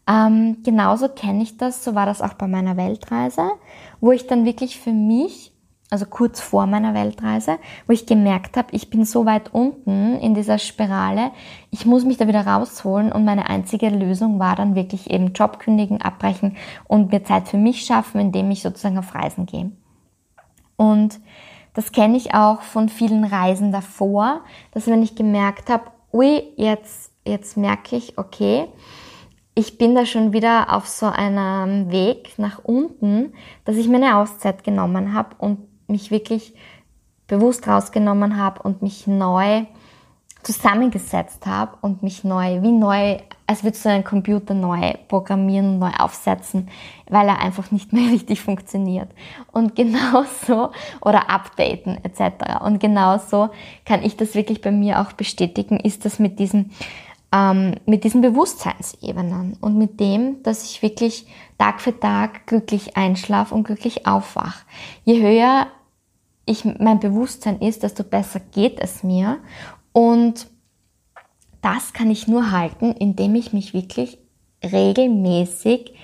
Ähm, 0.08 0.58
genauso 0.64 1.08
kenne 1.08 1.42
ich 1.44 1.58
das, 1.58 1.84
so 1.84 1.94
war 1.94 2.06
das 2.06 2.22
auch 2.22 2.34
bei 2.34 2.48
meiner 2.48 2.76
Weltreise, 2.76 3.52
wo 4.00 4.10
ich 4.10 4.26
dann 4.26 4.44
wirklich 4.44 4.80
für 4.80 4.92
mich, 4.92 5.51
also 5.92 6.06
kurz 6.06 6.40
vor 6.40 6.66
meiner 6.66 6.94
Weltreise, 6.94 7.58
wo 7.86 7.92
ich 7.92 8.06
gemerkt 8.06 8.56
habe, 8.56 8.68
ich 8.72 8.88
bin 8.88 9.04
so 9.04 9.26
weit 9.26 9.52
unten 9.52 10.18
in 10.20 10.34
dieser 10.34 10.58
Spirale, 10.58 11.32
ich 11.70 11.84
muss 11.84 12.06
mich 12.06 12.16
da 12.16 12.26
wieder 12.26 12.46
rausholen 12.46 13.12
und 13.12 13.26
meine 13.26 13.50
einzige 13.50 13.90
Lösung 13.90 14.38
war 14.38 14.56
dann 14.56 14.74
wirklich 14.74 15.10
eben 15.10 15.34
Job 15.34 15.58
kündigen, 15.58 16.00
abbrechen 16.00 16.56
und 16.88 17.12
mir 17.12 17.24
Zeit 17.24 17.46
für 17.46 17.58
mich 17.58 17.84
schaffen, 17.84 18.22
indem 18.22 18.50
ich 18.50 18.62
sozusagen 18.62 18.96
auf 18.96 19.14
Reisen 19.14 19.44
gehe. 19.44 19.70
Und 20.76 21.20
das 21.74 21.92
kenne 21.92 22.16
ich 22.16 22.34
auch 22.34 22.62
von 22.62 22.88
vielen 22.88 23.24
Reisen 23.24 23.70
davor, 23.70 24.40
dass 24.70 24.86
wenn 24.86 25.02
ich 25.02 25.14
gemerkt 25.14 25.68
habe, 25.68 25.84
ui, 26.10 26.42
jetzt, 26.56 27.12
jetzt 27.26 27.58
merke 27.58 27.96
ich, 27.96 28.16
okay, 28.16 28.66
ich 29.54 29.76
bin 29.76 29.94
da 29.94 30.06
schon 30.06 30.32
wieder 30.32 30.74
auf 30.74 30.88
so 30.88 31.04
einem 31.04 31.90
Weg 31.92 32.38
nach 32.38 32.60
unten, 32.64 33.34
dass 33.66 33.76
ich 33.76 33.88
mir 33.88 33.96
eine 33.96 34.16
Auszeit 34.16 34.64
genommen 34.64 35.12
habe 35.12 35.36
und 35.36 35.58
mich 35.92 36.10
wirklich 36.10 36.54
bewusst 37.28 37.68
rausgenommen 37.68 38.36
habe 38.36 38.62
und 38.62 38.82
mich 38.82 39.06
neu 39.06 39.64
zusammengesetzt 40.42 41.46
habe 41.46 41.76
und 41.80 42.02
mich 42.02 42.24
neu, 42.24 42.62
wie 42.62 42.72
neu, 42.72 43.18
als 43.46 43.62
würdest 43.62 43.84
du 43.84 43.90
einen 43.90 44.04
Computer 44.04 44.54
neu 44.54 44.94
programmieren, 45.08 45.78
neu 45.78 45.90
aufsetzen, 45.98 46.68
weil 47.08 47.28
er 47.28 47.40
einfach 47.40 47.70
nicht 47.70 47.92
mehr 47.92 48.10
richtig 48.12 48.40
funktioniert. 48.40 49.08
Und 49.52 49.76
genauso, 49.76 50.72
oder 51.00 51.30
updaten 51.30 51.98
etc. 52.04 52.64
Und 52.64 52.80
genauso 52.80 53.50
kann 53.84 54.02
ich 54.02 54.16
das 54.16 54.34
wirklich 54.34 54.60
bei 54.60 54.72
mir 54.72 55.00
auch 55.00 55.12
bestätigen, 55.12 55.78
ist 55.78 56.04
das 56.04 56.18
mit 56.18 56.38
diesen, 56.38 56.72
ähm, 57.32 57.76
mit 57.86 58.04
diesen 58.04 58.20
Bewusstseinsebenen 58.20 59.56
und 59.60 59.78
mit 59.78 60.00
dem, 60.00 60.42
dass 60.42 60.64
ich 60.64 60.82
wirklich 60.82 61.26
Tag 61.56 61.80
für 61.80 61.98
Tag 61.98 62.46
glücklich 62.46 62.96
einschlafe 62.96 63.54
und 63.54 63.64
glücklich 63.64 64.06
aufwach. 64.06 64.64
Je 65.04 65.22
höher 65.22 65.68
ich, 66.44 66.64
mein 66.64 67.00
Bewusstsein 67.00 67.60
ist, 67.60 67.82
desto 67.82 68.04
besser 68.04 68.40
geht 68.40 68.80
es 68.80 69.02
mir 69.02 69.38
und 69.92 70.46
das 71.60 71.92
kann 71.92 72.10
ich 72.10 72.26
nur 72.26 72.50
halten, 72.50 72.92
indem 72.92 73.34
ich 73.36 73.52
mich 73.52 73.72
wirklich 73.72 74.18
regelmäßig 74.64 75.94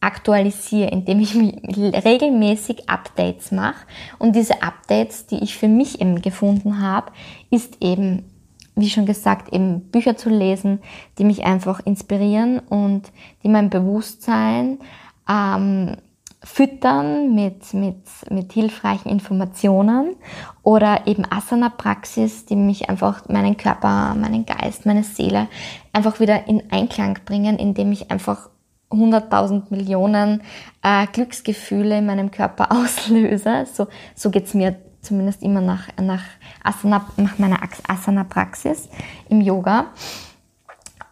aktualisiere, 0.00 0.90
indem 0.90 1.20
ich 1.20 1.34
regelmäßig 1.34 2.88
Updates 2.88 3.52
mache. 3.52 3.86
Und 4.18 4.34
diese 4.34 4.62
Updates, 4.62 5.26
die 5.26 5.42
ich 5.42 5.56
für 5.58 5.68
mich 5.68 6.00
eben 6.00 6.22
gefunden 6.22 6.80
habe, 6.80 7.12
ist 7.50 7.76
eben, 7.82 8.24
wie 8.76 8.88
schon 8.88 9.04
gesagt, 9.04 9.52
eben 9.52 9.90
Bücher 9.90 10.16
zu 10.16 10.30
lesen, 10.30 10.80
die 11.18 11.24
mich 11.24 11.44
einfach 11.44 11.80
inspirieren 11.84 12.60
und 12.60 13.12
die 13.42 13.48
mein 13.48 13.68
Bewusstsein 13.68 14.78
ähm, 15.28 15.96
füttern 16.42 17.34
mit, 17.34 17.74
mit, 17.74 18.02
mit 18.30 18.52
hilfreichen 18.52 19.10
Informationen 19.10 20.16
oder 20.62 21.06
eben 21.06 21.24
Asana-Praxis, 21.30 22.46
die 22.46 22.56
mich 22.56 22.88
einfach 22.88 23.28
meinen 23.28 23.56
Körper, 23.56 24.14
meinen 24.14 24.46
Geist, 24.46 24.86
meine 24.86 25.04
Seele 25.04 25.48
einfach 25.92 26.18
wieder 26.18 26.48
in 26.48 26.62
Einklang 26.70 27.18
bringen, 27.26 27.58
indem 27.58 27.92
ich 27.92 28.10
einfach 28.10 28.48
100.000 28.90 29.64
Millionen 29.70 30.42
äh, 30.82 31.06
Glücksgefühle 31.06 31.98
in 31.98 32.06
meinem 32.06 32.30
Körper 32.30 32.72
auslöse. 32.72 33.66
So, 33.72 33.88
so 34.14 34.30
geht's 34.30 34.54
mir 34.54 34.76
zumindest 35.02 35.42
immer 35.42 35.60
nach, 35.60 35.88
nach, 36.00 36.22
Asana, 36.62 37.06
nach 37.16 37.38
meiner 37.38 37.60
Asana-Praxis 37.86 38.88
im 39.28 39.40
Yoga. 39.40 39.86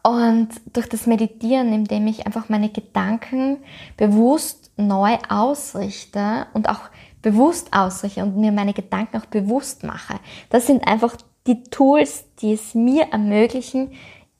Und 0.09 0.49
durch 0.73 0.89
das 0.89 1.07
Meditieren, 1.07 1.71
indem 1.75 2.07
ich 2.07 2.25
einfach 2.25 2.49
meine 2.49 2.71
Gedanken 2.71 3.59
bewusst 3.99 4.71
neu 4.79 5.19
ausrichte 5.29 6.47
und 6.55 6.71
auch 6.71 6.81
bewusst 7.21 7.75
ausrichte 7.75 8.23
und 8.23 8.39
mir 8.39 8.51
meine 8.51 8.73
Gedanken 8.73 9.19
auch 9.19 9.27
bewusst 9.27 9.85
mache. 9.85 10.19
Das 10.49 10.67
sind 10.67 10.89
einfach 10.89 11.15
die 11.47 11.63
Tools, 11.65 12.25
die 12.41 12.55
es 12.55 12.75
mir 12.75 13.09
ermöglichen, 13.13 13.93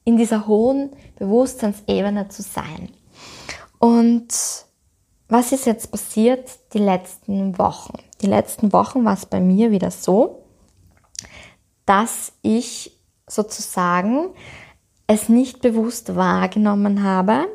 in 0.05 0.17
dieser 0.17 0.47
hohen 0.47 0.89
Bewusstseinsebene 1.19 2.29
zu 2.29 2.41
sein. 2.41 2.89
Und 3.77 4.33
was 5.27 5.51
ist 5.51 5.67
jetzt 5.67 5.91
passiert 5.91 6.49
die 6.73 6.79
letzten 6.79 7.59
Wochen? 7.59 7.93
Die 8.21 8.27
letzten 8.27 8.73
Wochen 8.73 9.05
war 9.05 9.13
es 9.13 9.27
bei 9.27 9.39
mir 9.39 9.69
wieder 9.69 9.91
so, 9.91 10.43
dass 11.85 12.31
ich 12.41 12.97
sozusagen 13.27 14.29
es 15.09 15.27
nicht 15.27 15.61
bewusst 15.61 16.15
wahrgenommen 16.15 17.01
habe, 17.01 17.47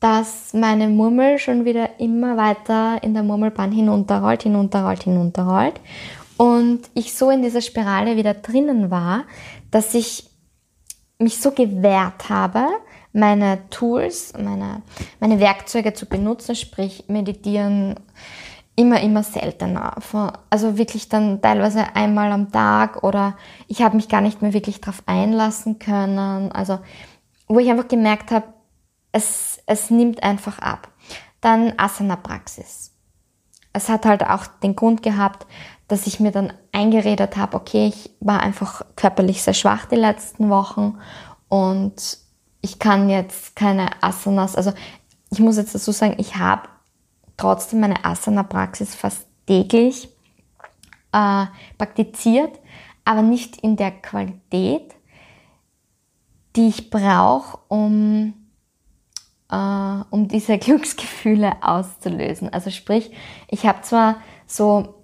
dass 0.00 0.54
meine 0.54 0.88
Murmel 0.88 1.38
schon 1.38 1.66
wieder 1.66 2.00
immer 2.00 2.38
weiter 2.38 3.02
in 3.02 3.12
der 3.12 3.22
Murmelbahn 3.22 3.70
hinunterrollt, 3.70 4.44
hinunterrollt, 4.44 5.02
hinunterrollt. 5.02 5.80
Und 6.38 6.88
ich 6.94 7.12
so 7.12 7.30
in 7.30 7.42
dieser 7.42 7.60
Spirale 7.60 8.16
wieder 8.16 8.32
drinnen 8.32 8.90
war, 8.90 9.24
dass 9.70 9.92
ich 9.92 10.30
mich 11.18 11.38
so 11.38 11.50
gewehrt 11.50 12.30
habe, 12.30 12.66
meine 13.12 13.68
Tools, 13.68 14.32
meine, 14.38 14.80
meine 15.20 15.40
Werkzeuge 15.40 15.92
zu 15.92 16.06
benutzen, 16.06 16.54
sprich 16.54 17.04
meditieren, 17.08 17.96
immer, 18.78 19.00
immer 19.00 19.24
seltener. 19.24 19.96
Also 20.50 20.78
wirklich 20.78 21.08
dann 21.08 21.42
teilweise 21.42 21.96
einmal 21.96 22.30
am 22.30 22.52
Tag 22.52 23.02
oder 23.02 23.36
ich 23.66 23.82
habe 23.82 23.96
mich 23.96 24.08
gar 24.08 24.20
nicht 24.20 24.40
mehr 24.40 24.52
wirklich 24.52 24.80
darauf 24.80 25.02
einlassen 25.06 25.80
können. 25.80 26.52
Also 26.52 26.78
wo 27.48 27.58
ich 27.58 27.68
einfach 27.68 27.88
gemerkt 27.88 28.30
habe, 28.30 28.46
es, 29.10 29.58
es 29.66 29.90
nimmt 29.90 30.22
einfach 30.22 30.60
ab. 30.60 30.92
Dann 31.40 31.72
Asana-Praxis. 31.76 32.92
Es 33.72 33.88
hat 33.88 34.06
halt 34.06 34.22
auch 34.24 34.46
den 34.46 34.76
Grund 34.76 35.02
gehabt, 35.02 35.48
dass 35.88 36.06
ich 36.06 36.20
mir 36.20 36.30
dann 36.30 36.52
eingeredet 36.70 37.36
habe, 37.36 37.56
okay, 37.56 37.88
ich 37.88 38.10
war 38.20 38.40
einfach 38.40 38.82
körperlich 38.94 39.42
sehr 39.42 39.54
schwach 39.54 39.86
die 39.86 39.96
letzten 39.96 40.50
Wochen 40.50 40.98
und 41.48 42.18
ich 42.60 42.78
kann 42.78 43.08
jetzt 43.08 43.56
keine 43.56 43.88
Asanas, 44.02 44.54
also 44.54 44.72
ich 45.30 45.40
muss 45.40 45.56
jetzt 45.56 45.74
dazu 45.74 45.92
sagen, 45.92 46.14
ich 46.18 46.36
habe 46.36 46.68
trotzdem 47.38 47.80
meine 47.80 48.04
Asana-Praxis 48.04 48.94
fast 48.94 49.26
täglich 49.46 50.10
äh, 51.12 51.46
praktiziert, 51.78 52.60
aber 53.06 53.22
nicht 53.22 53.56
in 53.58 53.76
der 53.76 53.92
Qualität, 53.92 54.94
die 56.54 56.68
ich 56.68 56.90
brauche, 56.90 57.58
um, 57.68 58.34
äh, 59.50 60.02
um 60.10 60.28
diese 60.28 60.58
Glücksgefühle 60.58 61.62
auszulösen. 61.62 62.52
Also 62.52 62.70
sprich, 62.70 63.10
ich 63.48 63.64
habe 63.64 63.80
zwar 63.80 64.16
so 64.46 64.94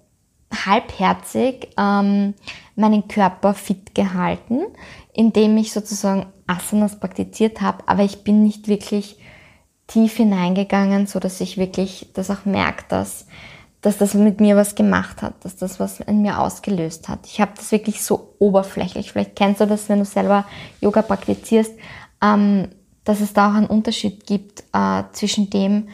halbherzig 0.53 1.69
ähm, 1.77 2.35
meinen 2.75 3.07
Körper 3.07 3.53
fit 3.53 3.95
gehalten, 3.95 4.61
indem 5.13 5.57
ich 5.57 5.73
sozusagen 5.73 6.27
Asanas 6.47 6.99
praktiziert 6.99 7.61
habe, 7.61 7.87
aber 7.87 8.03
ich 8.03 8.23
bin 8.23 8.43
nicht 8.43 8.67
wirklich 8.67 9.17
tief 9.87 10.17
hineingegangen, 10.17 11.07
so 11.07 11.19
dass 11.19 11.41
ich 11.41 11.57
wirklich 11.57 12.09
das 12.13 12.31
auch 12.31 12.45
merke, 12.45 12.85
dass, 12.89 13.27
dass 13.81 13.97
das 13.97 14.13
mit 14.13 14.39
mir 14.41 14.55
was 14.55 14.75
gemacht 14.75 15.21
hat, 15.21 15.33
dass 15.45 15.55
das 15.55 15.79
was 15.79 15.99
in 15.99 16.21
mir 16.21 16.39
ausgelöst 16.39 17.07
hat. 17.07 17.19
Ich 17.25 17.39
habe 17.39 17.51
das 17.55 17.71
wirklich 17.71 18.03
so 18.03 18.35
oberflächlich. 18.39 19.11
Vielleicht 19.11 19.35
kennst 19.35 19.61
du 19.61 19.67
das, 19.67 19.89
wenn 19.89 19.99
du 19.99 20.05
selber 20.05 20.45
Yoga 20.81 21.01
praktizierst, 21.01 21.73
ähm, 22.21 22.69
dass 23.03 23.21
es 23.21 23.33
da 23.33 23.49
auch 23.49 23.55
einen 23.55 23.67
Unterschied 23.67 24.25
gibt 24.25 24.63
äh, 24.73 25.03
zwischen 25.11 25.49
dem, 25.49 25.89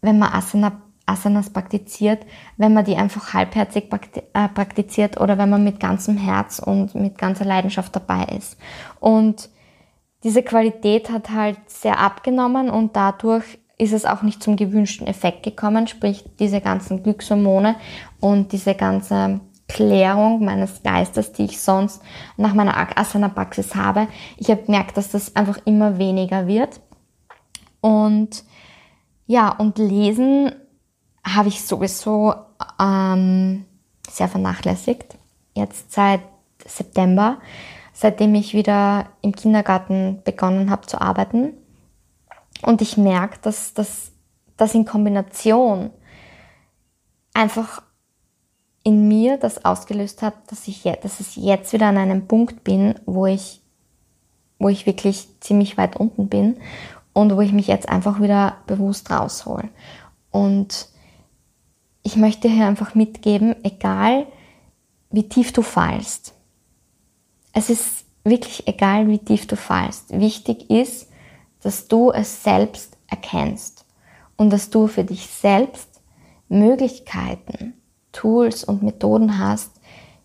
wenn 0.00 0.18
man 0.18 0.32
Asana, 0.32 0.80
Asanas 1.06 1.50
praktiziert, 1.50 2.24
wenn 2.56 2.72
man 2.72 2.84
die 2.84 2.96
einfach 2.96 3.34
halbherzig 3.34 3.90
äh, 4.32 4.48
praktiziert 4.48 5.20
oder 5.20 5.36
wenn 5.36 5.50
man 5.50 5.64
mit 5.64 5.80
ganzem 5.80 6.16
Herz 6.16 6.60
und 6.60 6.94
mit 6.94 7.18
ganzer 7.18 7.44
Leidenschaft 7.44 7.94
dabei 7.96 8.24
ist. 8.36 8.56
Und 9.00 9.50
diese 10.24 10.42
Qualität 10.42 11.10
hat 11.10 11.30
halt 11.30 11.58
sehr 11.68 12.00
abgenommen 12.00 12.70
und 12.70 12.96
dadurch 12.96 13.44
ist 13.76 13.92
es 13.92 14.06
auch 14.06 14.22
nicht 14.22 14.42
zum 14.42 14.56
gewünschten 14.56 15.06
Effekt 15.06 15.42
gekommen, 15.42 15.86
sprich 15.86 16.24
diese 16.38 16.60
ganzen 16.60 17.02
Glückshormone 17.02 17.76
und 18.20 18.52
diese 18.52 18.74
ganze 18.74 19.40
Klärung 19.68 20.44
meines 20.44 20.82
Geistes, 20.82 21.32
die 21.32 21.44
ich 21.44 21.60
sonst 21.60 22.02
nach 22.36 22.54
meiner 22.54 22.96
Asana-Praxis 22.96 23.74
habe. 23.74 24.08
Ich 24.38 24.48
habe 24.50 24.62
gemerkt, 24.62 24.96
dass 24.96 25.10
das 25.10 25.36
einfach 25.36 25.58
immer 25.64 25.98
weniger 25.98 26.46
wird. 26.46 26.80
Und 27.80 28.44
ja, 29.26 29.50
und 29.50 29.78
lesen 29.78 30.52
habe 31.26 31.48
ich 31.48 31.62
sowieso 31.62 32.34
ähm, 32.80 33.64
sehr 34.08 34.28
vernachlässigt. 34.28 35.16
Jetzt 35.54 35.92
seit 35.92 36.20
September 36.64 37.38
seitdem 37.94 38.34
ich 38.34 38.52
wieder 38.52 39.06
im 39.22 39.34
Kindergarten 39.34 40.20
begonnen 40.24 40.68
habe 40.68 40.86
zu 40.86 41.00
arbeiten. 41.00 41.54
Und 42.60 42.82
ich 42.82 42.98
merke, 42.98 43.38
dass 43.40 43.72
das 43.72 44.74
in 44.74 44.84
Kombination 44.84 45.90
einfach 47.32 47.82
in 48.82 49.08
mir 49.08 49.38
das 49.38 49.64
ausgelöst 49.64 50.22
hat, 50.22 50.34
dass 50.48 50.68
ich 50.68 50.82
dass 50.82 51.20
ich 51.20 51.36
jetzt 51.36 51.72
wieder 51.72 51.86
an 51.86 51.96
einem 51.96 52.26
Punkt 52.26 52.64
bin, 52.64 52.96
wo 53.06 53.26
ich, 53.26 53.62
wo 54.58 54.68
ich 54.68 54.86
wirklich 54.86 55.28
ziemlich 55.40 55.78
weit 55.78 55.96
unten 55.96 56.28
bin 56.28 56.56
und 57.12 57.34
wo 57.34 57.40
ich 57.40 57.52
mich 57.52 57.68
jetzt 57.68 57.88
einfach 57.88 58.20
wieder 58.20 58.58
bewusst 58.66 59.10
raushol. 59.10 59.70
Und 60.30 60.88
ich 62.02 62.16
möchte 62.16 62.48
hier 62.48 62.66
einfach 62.66 62.94
mitgeben, 62.94 63.56
egal 63.64 64.26
wie 65.10 65.28
tief 65.28 65.52
du 65.52 65.62
fallst, 65.62 66.34
es 67.54 67.70
ist 67.70 68.04
wirklich 68.24 68.66
egal, 68.66 69.08
wie 69.08 69.18
tief 69.18 69.46
du 69.46 69.56
fallst. 69.56 70.18
Wichtig 70.18 70.68
ist, 70.68 71.08
dass 71.62 71.88
du 71.88 72.10
es 72.10 72.42
selbst 72.42 72.98
erkennst 73.06 73.86
und 74.36 74.50
dass 74.50 74.70
du 74.70 74.86
für 74.86 75.04
dich 75.04 75.26
selbst 75.26 76.02
Möglichkeiten, 76.48 77.74
Tools 78.12 78.64
und 78.64 78.82
Methoden 78.82 79.38
hast, 79.38 79.70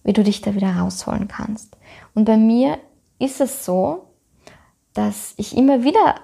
wie 0.03 0.13
du 0.13 0.23
dich 0.23 0.41
da 0.41 0.53
wieder 0.55 0.75
rausholen 0.75 1.27
kannst. 1.27 1.77
Und 2.13 2.25
bei 2.25 2.35
mir 2.35 2.79
ist 3.19 3.41
es 3.41 3.63
so, 3.63 4.07
dass 4.93 5.33
ich 5.37 5.55
immer 5.55 5.83
wieder 5.83 6.15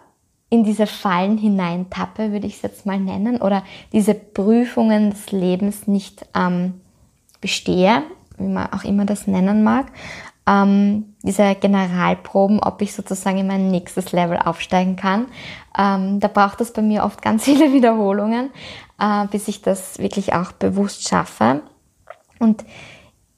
in 0.49 0.63
diese 0.63 0.87
Fallen 0.87 1.37
hineintappe, 1.37 2.31
würde 2.31 2.47
ich 2.47 2.55
es 2.55 2.61
jetzt 2.61 2.85
mal 2.85 2.99
nennen, 2.99 3.41
oder 3.41 3.63
diese 3.91 4.13
Prüfungen 4.13 5.11
des 5.11 5.31
Lebens 5.31 5.87
nicht 5.87 6.25
ähm, 6.35 6.81
bestehe, 7.41 8.03
wie 8.37 8.47
man 8.47 8.71
auch 8.71 8.83
immer 8.83 9.05
das 9.05 9.27
nennen 9.27 9.63
mag 9.63 9.91
ähm, 10.47 11.15
diese 11.23 11.55
Generalproben, 11.55 12.59
ob 12.59 12.81
ich 12.81 12.93
sozusagen 12.93 13.39
in 13.39 13.47
mein 13.47 13.71
nächstes 13.71 14.11
Level 14.11 14.37
aufsteigen 14.37 14.95
kann. 14.95 15.27
Ähm, 15.77 16.19
da 16.19 16.27
braucht 16.27 16.61
es 16.61 16.71
bei 16.71 16.81
mir 16.81 17.03
oft 17.03 17.21
ganz 17.21 17.43
viele 17.45 17.73
Wiederholungen, 17.73 18.51
äh, 18.99 19.27
bis 19.27 19.47
ich 19.47 19.61
das 19.61 19.99
wirklich 19.99 20.33
auch 20.33 20.51
bewusst 20.51 21.07
schaffe. 21.07 21.61
Und 22.39 22.63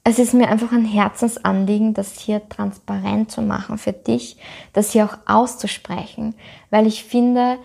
es 0.04 0.18
ist 0.18 0.32
mir 0.32 0.48
einfach 0.48 0.72
ein 0.72 0.86
Herzensanliegen, 0.86 1.94
das 1.94 2.18
hier 2.18 2.48
transparent 2.48 3.30
zu 3.30 3.42
machen 3.42 3.78
für 3.78 3.92
dich, 3.92 4.38
das 4.72 4.92
hier 4.92 5.04
auch 5.04 5.18
auszusprechen, 5.26 6.34
weil 6.70 6.86
ich 6.86 7.04
finde, 7.04 7.58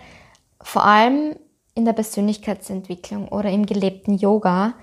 vor 0.62 0.86
allem 0.86 1.36
in 1.75 1.86
der 1.86 1.93
Persönlichkeitsentwicklung 1.93 3.29
oder 3.29 3.49
im 3.49 3.65
gelebten 3.65 4.17
Yoga 4.17 4.73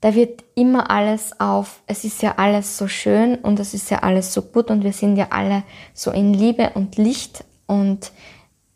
da 0.00 0.14
wird 0.14 0.44
immer 0.54 0.90
alles 0.90 1.38
auf, 1.40 1.82
es 1.86 2.04
ist 2.04 2.22
ja 2.22 2.34
alles 2.38 2.78
so 2.78 2.88
schön 2.88 3.36
und 3.36 3.60
es 3.60 3.74
ist 3.74 3.90
ja 3.90 3.98
alles 3.98 4.32
so 4.32 4.42
gut 4.42 4.70
und 4.70 4.82
wir 4.82 4.92
sind 4.92 5.16
ja 5.16 5.28
alle 5.30 5.62
so 5.92 6.10
in 6.10 6.32
Liebe 6.32 6.70
und 6.74 6.96
Licht 6.96 7.44
und 7.66 8.10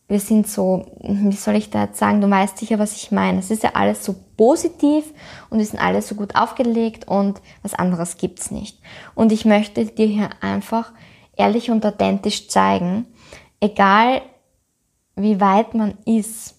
wir 0.06 0.20
sind 0.20 0.46
so, 0.46 0.98
wie 1.00 1.32
soll 1.32 1.56
ich 1.56 1.70
da 1.70 1.84
jetzt 1.84 1.98
sagen, 1.98 2.20
du 2.20 2.28
weißt 2.28 2.58
sicher, 2.58 2.78
was 2.78 2.94
ich 2.94 3.10
meine. 3.10 3.38
Es 3.38 3.50
ist 3.50 3.62
ja 3.62 3.70
alles 3.72 4.04
so 4.04 4.14
positiv 4.36 5.04
und 5.48 5.58
wir 5.58 5.64
sind 5.64 5.80
alle 5.80 6.02
so 6.02 6.14
gut 6.14 6.36
aufgelegt 6.36 7.08
und 7.08 7.40
was 7.62 7.72
anderes 7.72 8.18
gibt's 8.18 8.50
nicht. 8.50 8.78
Und 9.14 9.32
ich 9.32 9.46
möchte 9.46 9.86
dir 9.86 10.06
hier 10.06 10.30
einfach 10.42 10.92
ehrlich 11.36 11.70
und 11.70 11.86
authentisch 11.86 12.48
zeigen, 12.48 13.06
egal 13.60 14.20
wie 15.16 15.40
weit 15.40 15.74
man 15.74 15.96
ist 16.04 16.54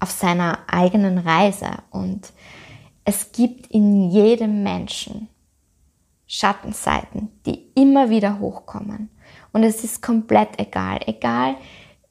auf 0.00 0.10
seiner 0.10 0.58
eigenen 0.66 1.18
Reise 1.18 1.70
und 1.90 2.32
es 3.04 3.32
gibt 3.32 3.66
in 3.68 4.10
jedem 4.10 4.62
Menschen 4.62 5.28
Schattenseiten, 6.26 7.30
die 7.44 7.70
immer 7.74 8.08
wieder 8.08 8.38
hochkommen. 8.38 9.10
Und 9.52 9.64
es 9.64 9.82
ist 9.82 10.00
komplett 10.00 10.60
egal. 10.60 11.00
Egal, 11.06 11.56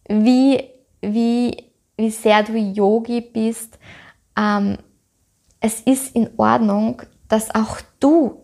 wie, 0.09 0.61
wie, 1.01 1.63
wie 1.95 2.09
sehr 2.09 2.43
du 2.43 2.57
Yogi 2.57 3.21
bist. 3.21 3.79
Ähm, 4.37 4.77
es 5.61 5.81
ist 5.81 6.15
in 6.15 6.29
Ordnung, 6.37 7.01
dass 7.27 7.53
auch 7.53 7.79
du 7.99 8.41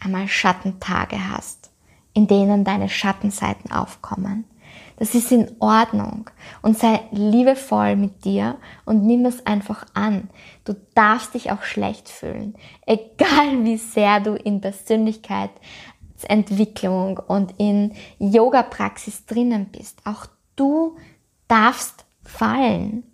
einmal 0.00 0.28
Schattentage 0.28 1.30
hast, 1.30 1.70
in 2.14 2.26
denen 2.26 2.64
deine 2.64 2.88
Schattenseiten 2.88 3.70
aufkommen. 3.72 4.44
Das 5.00 5.14
ist 5.14 5.32
in 5.32 5.50
Ordnung. 5.60 6.28
Und 6.60 6.78
sei 6.78 7.00
liebevoll 7.10 7.96
mit 7.96 8.26
dir 8.26 8.58
und 8.84 9.06
nimm 9.06 9.24
es 9.24 9.46
einfach 9.46 9.86
an. 9.94 10.28
Du 10.64 10.76
darfst 10.94 11.32
dich 11.32 11.50
auch 11.50 11.62
schlecht 11.62 12.10
fühlen. 12.10 12.54
Egal 12.86 13.64
wie 13.64 13.78
sehr 13.78 14.20
du 14.20 14.34
in 14.34 14.60
Persönlichkeitsentwicklung 14.60 17.16
und 17.16 17.54
in 17.56 17.94
Yoga-Praxis 18.18 19.24
drinnen 19.24 19.70
bist. 19.72 19.96
Auch 20.04 20.26
du 20.54 20.98
darfst 21.48 22.04
fallen. 22.22 23.04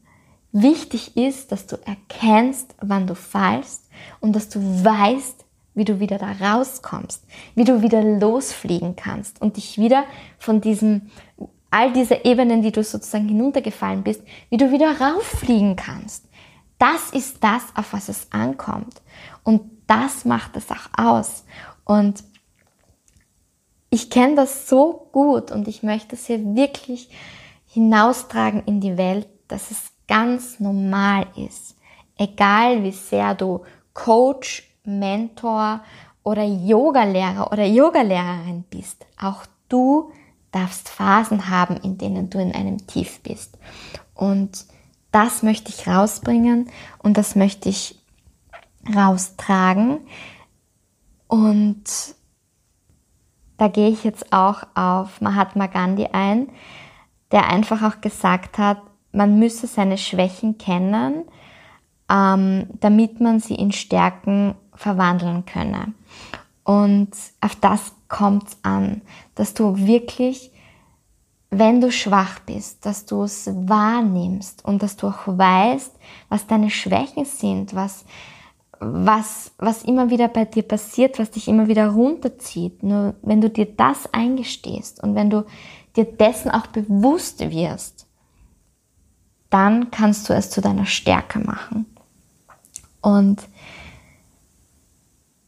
Wichtig 0.50 1.16
ist, 1.16 1.52
dass 1.52 1.68
du 1.68 1.76
erkennst, 1.86 2.74
wann 2.80 3.06
du 3.06 3.14
fallst 3.14 3.88
und 4.18 4.34
dass 4.34 4.48
du 4.48 4.58
weißt, 4.58 5.44
wie 5.74 5.84
du 5.84 6.00
wieder 6.00 6.18
da 6.18 6.32
rauskommst, 6.32 7.24
wie 7.54 7.64
du 7.64 7.82
wieder 7.82 8.02
losfliegen 8.02 8.96
kannst 8.96 9.40
und 9.40 9.56
dich 9.56 9.78
wieder 9.78 10.02
von 10.38 10.60
diesem 10.60 11.12
all 11.70 11.92
diese 11.92 12.24
Ebenen, 12.24 12.62
die 12.62 12.72
du 12.72 12.82
sozusagen 12.82 13.28
hinuntergefallen 13.28 14.02
bist, 14.02 14.22
wie 14.50 14.56
du 14.56 14.72
wieder 14.72 15.00
rauffliegen 15.00 15.76
kannst. 15.76 16.24
Das 16.78 17.10
ist 17.10 17.42
das, 17.42 17.62
auf 17.74 17.92
was 17.92 18.08
es 18.08 18.28
ankommt. 18.32 19.00
Und 19.42 19.62
das 19.86 20.24
macht 20.24 20.56
es 20.56 20.70
auch 20.70 20.88
aus. 20.96 21.44
Und 21.84 22.22
ich 23.90 24.10
kenne 24.10 24.34
das 24.34 24.68
so 24.68 25.08
gut 25.12 25.50
und 25.50 25.68
ich 25.68 25.82
möchte 25.82 26.16
es 26.16 26.26
hier 26.26 26.40
wirklich 26.54 27.08
hinaustragen 27.66 28.62
in 28.66 28.80
die 28.80 28.96
Welt, 28.96 29.28
dass 29.48 29.70
es 29.70 29.90
ganz 30.08 30.60
normal 30.60 31.26
ist. 31.36 31.76
Egal 32.18 32.82
wie 32.82 32.92
sehr 32.92 33.34
du 33.34 33.62
Coach, 33.94 34.68
Mentor 34.84 35.80
oder 36.22 36.44
Yogalehrer 36.44 37.52
oder 37.52 37.64
Yogalehrerin 37.64 38.64
bist, 38.68 39.06
auch 39.20 39.46
du 39.68 40.10
darfst 40.56 40.88
Phasen 40.88 41.50
haben, 41.50 41.76
in 41.76 41.98
denen 41.98 42.30
du 42.30 42.40
in 42.40 42.54
einem 42.54 42.86
Tief 42.86 43.20
bist. 43.20 43.58
Und 44.14 44.64
das 45.12 45.42
möchte 45.42 45.68
ich 45.70 45.86
rausbringen 45.86 46.70
und 46.98 47.18
das 47.18 47.36
möchte 47.36 47.68
ich 47.68 48.00
raustragen. 48.94 49.98
Und 51.28 51.84
da 53.58 53.68
gehe 53.68 53.90
ich 53.90 54.04
jetzt 54.04 54.32
auch 54.32 54.62
auf 54.74 55.20
Mahatma 55.20 55.66
Gandhi 55.66 56.08
ein, 56.12 56.48
der 57.32 57.48
einfach 57.48 57.82
auch 57.82 58.00
gesagt 58.00 58.58
hat, 58.58 58.80
man 59.12 59.38
müsse 59.38 59.66
seine 59.66 59.98
Schwächen 59.98 60.58
kennen, 60.58 61.24
ähm, 62.10 62.66
damit 62.80 63.20
man 63.20 63.40
sie 63.40 63.54
in 63.54 63.72
Stärken 63.72 64.54
verwandeln 64.74 65.44
könne. 65.44 65.92
Und 66.64 67.10
auf 67.40 67.56
das 67.56 67.92
kommt 68.08 68.48
es 68.48 68.56
an, 68.62 69.02
dass 69.34 69.54
du 69.54 69.76
wirklich, 69.86 70.52
wenn 71.50 71.80
du 71.80 71.90
schwach 71.90 72.40
bist, 72.40 72.84
dass 72.86 73.06
du 73.06 73.22
es 73.22 73.46
wahrnimmst 73.46 74.64
und 74.64 74.82
dass 74.82 74.96
du 74.96 75.08
auch 75.08 75.26
weißt, 75.26 75.92
was 76.28 76.46
deine 76.46 76.70
Schwächen 76.70 77.24
sind, 77.24 77.74
was, 77.74 78.04
was, 78.78 79.52
was 79.58 79.82
immer 79.82 80.10
wieder 80.10 80.28
bei 80.28 80.44
dir 80.44 80.62
passiert, 80.62 81.18
was 81.18 81.30
dich 81.30 81.48
immer 81.48 81.68
wieder 81.68 81.88
runterzieht. 81.88 82.82
Nur 82.82 83.14
wenn 83.22 83.40
du 83.40 83.50
dir 83.50 83.66
das 83.66 84.12
eingestehst 84.12 85.02
und 85.02 85.14
wenn 85.14 85.30
du 85.30 85.44
dir 85.96 86.04
dessen 86.04 86.50
auch 86.50 86.66
bewusst 86.66 87.40
wirst, 87.40 88.06
dann 89.50 89.90
kannst 89.90 90.28
du 90.28 90.34
es 90.34 90.50
zu 90.50 90.60
deiner 90.60 90.86
Stärke 90.86 91.38
machen. 91.38 91.86
Und 93.00 93.42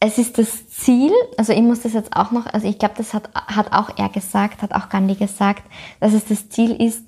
es 0.01 0.19
ist 0.19 0.39
das 0.39 0.69
Ziel, 0.69 1.13
also 1.37 1.53
ich 1.53 1.63
muss 1.63 1.81
das 1.81 1.93
jetzt 1.93 2.15
auch 2.15 2.31
noch, 2.31 2.47
also 2.47 2.69
ich 2.69 2.79
glaube, 2.79 2.95
das 2.97 3.15
hat, 3.15 3.31
hat 3.35 3.73
auch 3.73 3.91
er 3.97 4.09
gesagt, 4.09 4.63
hat 4.63 4.73
auch 4.73 4.89
Gandhi 4.89 5.15
gesagt, 5.15 5.65
dass 5.99 6.13
es 6.13 6.25
das 6.27 6.49
Ziel 6.49 6.81
ist, 6.81 7.05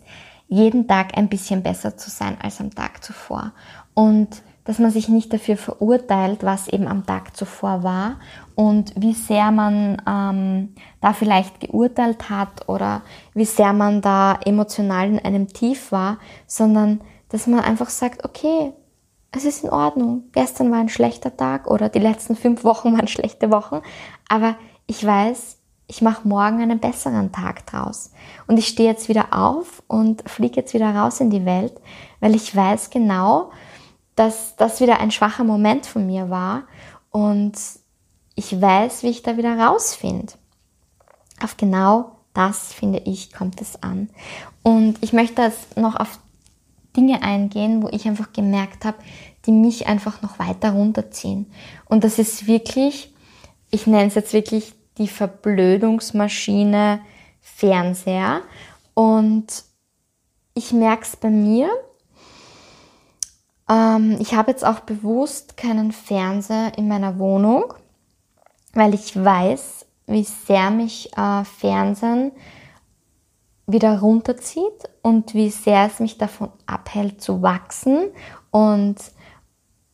jeden 0.48 0.88
Tag 0.88 1.16
ein 1.16 1.28
bisschen 1.28 1.62
besser 1.62 1.96
zu 1.96 2.10
sein 2.10 2.36
als 2.42 2.60
am 2.60 2.74
Tag 2.74 3.04
zuvor. 3.04 3.52
Und 3.94 4.42
dass 4.64 4.78
man 4.78 4.90
sich 4.90 5.08
nicht 5.08 5.32
dafür 5.32 5.56
verurteilt, 5.56 6.42
was 6.42 6.68
eben 6.68 6.88
am 6.88 7.06
Tag 7.06 7.36
zuvor 7.36 7.82
war 7.82 8.16
und 8.56 8.92
wie 8.96 9.14
sehr 9.14 9.52
man 9.52 10.02
ähm, 10.06 10.74
da 11.00 11.12
vielleicht 11.12 11.60
geurteilt 11.60 12.28
hat 12.28 12.68
oder 12.68 13.02
wie 13.32 13.44
sehr 13.44 13.72
man 13.72 14.00
da 14.00 14.38
emotional 14.44 15.08
in 15.08 15.18
einem 15.20 15.48
Tief 15.48 15.92
war, 15.92 16.18
sondern 16.46 17.00
dass 17.30 17.46
man 17.46 17.60
einfach 17.60 17.88
sagt, 17.88 18.24
okay, 18.24 18.72
es 19.32 19.44
ist 19.44 19.64
in 19.64 19.70
Ordnung. 19.70 20.24
Gestern 20.32 20.70
war 20.70 20.78
ein 20.78 20.88
schlechter 20.88 21.36
Tag 21.36 21.66
oder 21.68 21.88
die 21.88 21.98
letzten 21.98 22.36
fünf 22.36 22.64
Wochen 22.64 22.92
waren 22.96 23.08
schlechte 23.08 23.50
Wochen, 23.50 23.80
aber 24.28 24.56
ich 24.86 25.04
weiß, 25.04 25.58
ich 25.86 26.02
mache 26.02 26.26
morgen 26.26 26.62
einen 26.62 26.78
besseren 26.78 27.32
Tag 27.32 27.66
draus. 27.66 28.12
Und 28.46 28.58
ich 28.58 28.68
stehe 28.68 28.88
jetzt 28.88 29.08
wieder 29.08 29.28
auf 29.32 29.82
und 29.88 30.28
fliege 30.28 30.56
jetzt 30.56 30.72
wieder 30.72 30.94
raus 30.94 31.20
in 31.20 31.30
die 31.30 31.44
Welt, 31.44 31.80
weil 32.20 32.34
ich 32.36 32.54
weiß 32.54 32.90
genau, 32.90 33.50
dass 34.14 34.54
das 34.56 34.80
wieder 34.80 35.00
ein 35.00 35.10
schwacher 35.10 35.44
Moment 35.44 35.86
von 35.86 36.06
mir 36.06 36.30
war 36.30 36.64
und 37.10 37.54
ich 38.36 38.60
weiß, 38.60 39.02
wie 39.02 39.08
ich 39.08 39.22
da 39.22 39.36
wieder 39.36 39.58
rausfinde. 39.58 40.32
Auf 41.42 41.56
genau 41.56 42.12
das, 42.34 42.72
finde 42.72 43.00
ich, 43.00 43.32
kommt 43.32 43.60
es 43.60 43.82
an. 43.82 44.10
Und 44.62 44.96
ich 45.00 45.12
möchte 45.12 45.42
jetzt 45.42 45.76
noch 45.76 45.96
auf 45.96 46.18
Dinge 46.96 47.22
eingehen, 47.22 47.82
wo 47.82 47.88
ich 47.88 48.06
einfach 48.06 48.32
gemerkt 48.32 48.84
habe, 48.84 48.98
die 49.46 49.52
mich 49.52 49.86
einfach 49.86 50.22
noch 50.22 50.38
weiter 50.38 50.72
runterziehen. 50.72 51.50
Und 51.86 52.04
das 52.04 52.18
ist 52.18 52.46
wirklich, 52.46 53.14
ich 53.70 53.86
nenne 53.86 54.08
es 54.08 54.14
jetzt 54.14 54.32
wirklich 54.32 54.74
die 54.98 55.08
Verblödungsmaschine 55.08 57.00
Fernseher. 57.40 58.42
Und 58.94 59.64
ich 60.54 60.72
merke 60.72 61.04
es 61.04 61.16
bei 61.16 61.30
mir. 61.30 61.68
Ähm, 63.68 64.16
ich 64.20 64.34
habe 64.34 64.50
jetzt 64.50 64.64
auch 64.64 64.80
bewusst 64.80 65.56
keinen 65.56 65.92
Fernseher 65.92 66.76
in 66.76 66.88
meiner 66.88 67.18
Wohnung, 67.18 67.72
weil 68.74 68.94
ich 68.94 69.16
weiß, 69.16 69.86
wie 70.06 70.24
sehr 70.24 70.70
mich 70.70 71.16
äh, 71.16 71.44
Fernsehen 71.44 72.32
wieder 73.72 74.00
runterzieht 74.00 74.88
und 75.02 75.34
wie 75.34 75.50
sehr 75.50 75.86
es 75.86 76.00
mich 76.00 76.18
davon 76.18 76.50
abhält 76.66 77.22
zu 77.22 77.42
wachsen 77.42 78.10
und, 78.50 78.96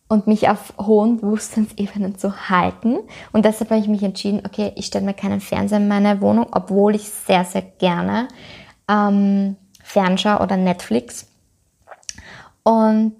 und 0.09 0.27
mich 0.27 0.49
auf 0.49 0.75
hohen 0.81 1.19
Bewusstseinsebenen 1.21 2.19
zu 2.19 2.49
halten. 2.49 2.99
Und 3.33 3.45
deshalb 3.45 3.71
habe 3.71 3.81
ich 3.81 3.89
mich 3.89 4.03
entschieden, 4.03 4.43
okay, 4.45 4.73
ich 4.77 4.87
stelle 4.87 5.05
mir 5.05 5.15
keinen 5.15 5.41
Fernseher 5.41 5.79
in 5.79 5.89
meine 5.89 6.21
Wohnung, 6.21 6.47
obwohl 6.53 6.95
ich 6.95 7.09
sehr, 7.09 7.45
sehr 7.45 7.63
gerne 7.63 8.29
ähm, 8.89 9.57
Fernschau 9.83 10.43
oder 10.43 10.57
Netflix. 10.57 11.29
Und 12.63 13.15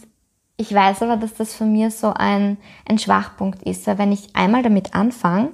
ich 0.57 0.73
weiß 0.73 1.03
aber, 1.03 1.17
dass 1.17 1.35
das 1.35 1.55
für 1.55 1.65
mir 1.65 1.91
so 1.91 2.13
ein, 2.15 2.57
ein 2.89 2.99
Schwachpunkt 2.99 3.63
ist, 3.63 3.87
weil 3.87 3.99
wenn 3.99 4.13
ich 4.13 4.35
einmal 4.35 4.63
damit 4.63 4.95
anfange, 4.95 5.51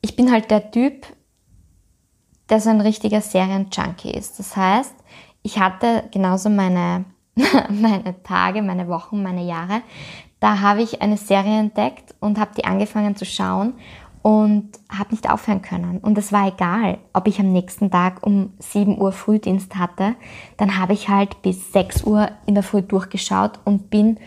ich 0.00 0.16
bin 0.16 0.32
halt 0.32 0.50
der 0.50 0.70
Typ, 0.70 1.06
der 2.48 2.60
so 2.60 2.70
ein 2.70 2.80
richtiger 2.80 3.20
Serienjunkie 3.20 4.10
ist. 4.10 4.38
Das 4.38 4.56
heißt, 4.56 4.94
ich 5.42 5.58
hatte 5.58 6.04
genauso 6.12 6.50
meine, 6.50 7.04
meine 7.70 8.22
Tage, 8.22 8.62
meine 8.62 8.88
Wochen, 8.88 9.22
meine 9.22 9.44
Jahre. 9.44 9.82
Da 10.40 10.60
habe 10.60 10.82
ich 10.82 11.02
eine 11.02 11.16
Serie 11.16 11.58
entdeckt 11.58 12.14
und 12.20 12.38
habe 12.38 12.52
die 12.56 12.64
angefangen 12.64 13.16
zu 13.16 13.24
schauen 13.24 13.74
und 14.26 14.72
habe 14.90 15.12
nicht 15.12 15.30
aufhören 15.30 15.62
können. 15.62 15.98
Und 15.98 16.18
es 16.18 16.32
war 16.32 16.48
egal, 16.48 16.98
ob 17.12 17.28
ich 17.28 17.38
am 17.38 17.52
nächsten 17.52 17.92
Tag 17.92 18.26
um 18.26 18.54
7 18.58 19.00
Uhr 19.00 19.12
Frühdienst 19.12 19.76
hatte, 19.76 20.16
dann 20.56 20.78
habe 20.78 20.94
ich 20.94 21.08
halt 21.08 21.42
bis 21.42 21.72
6 21.72 22.02
Uhr 22.02 22.30
in 22.44 22.54
der 22.54 22.64
Früh 22.64 22.82
durchgeschaut 22.82 23.60
und 23.64 23.88
bin, 23.88 24.18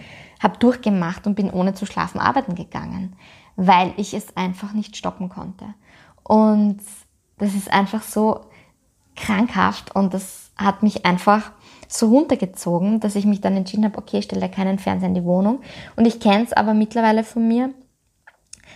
habe 0.41 0.58
durchgemacht 0.58 1.27
und 1.27 1.36
bin 1.36 1.51
ohne 1.51 1.73
zu 1.73 1.86
schlafen 1.86 2.21
arbeiten 2.21 2.55
gegangen, 2.55 3.17
weil 3.58 3.93
ich 3.97 4.13
es 4.13 4.38
einfach 4.38 4.71
nicht 4.71 4.95
stoppen 4.95 5.27
konnte. 5.27 5.65
Und 6.23 6.79
das 7.39 7.56
ist 7.56 7.71
einfach 7.71 8.04
so 8.04 8.41
krankhaft 9.15 9.95
und 9.95 10.13
das 10.13 10.52
hat 10.56 10.84
mich 10.84 11.06
einfach 11.06 11.52
so 11.88 12.08
runtergezogen, 12.10 12.99
dass 12.99 13.15
ich 13.15 13.25
mich 13.25 13.41
dann 13.41 13.58
entschieden 13.58 13.86
habe, 13.86 13.97
okay, 13.97 14.19
ich 14.19 14.25
stelle 14.25 14.49
keinen 14.49 14.78
Fernseher 14.78 15.10
in 15.10 15.15
die 15.15 15.23
Wohnung. 15.23 15.62
Und 15.95 16.06
ich 16.06 16.19
kenne 16.19 16.43
es 16.43 16.54
aber 16.54 16.73
mittlerweile 16.73 17.23
von 17.23 17.47
mir, 17.47 17.71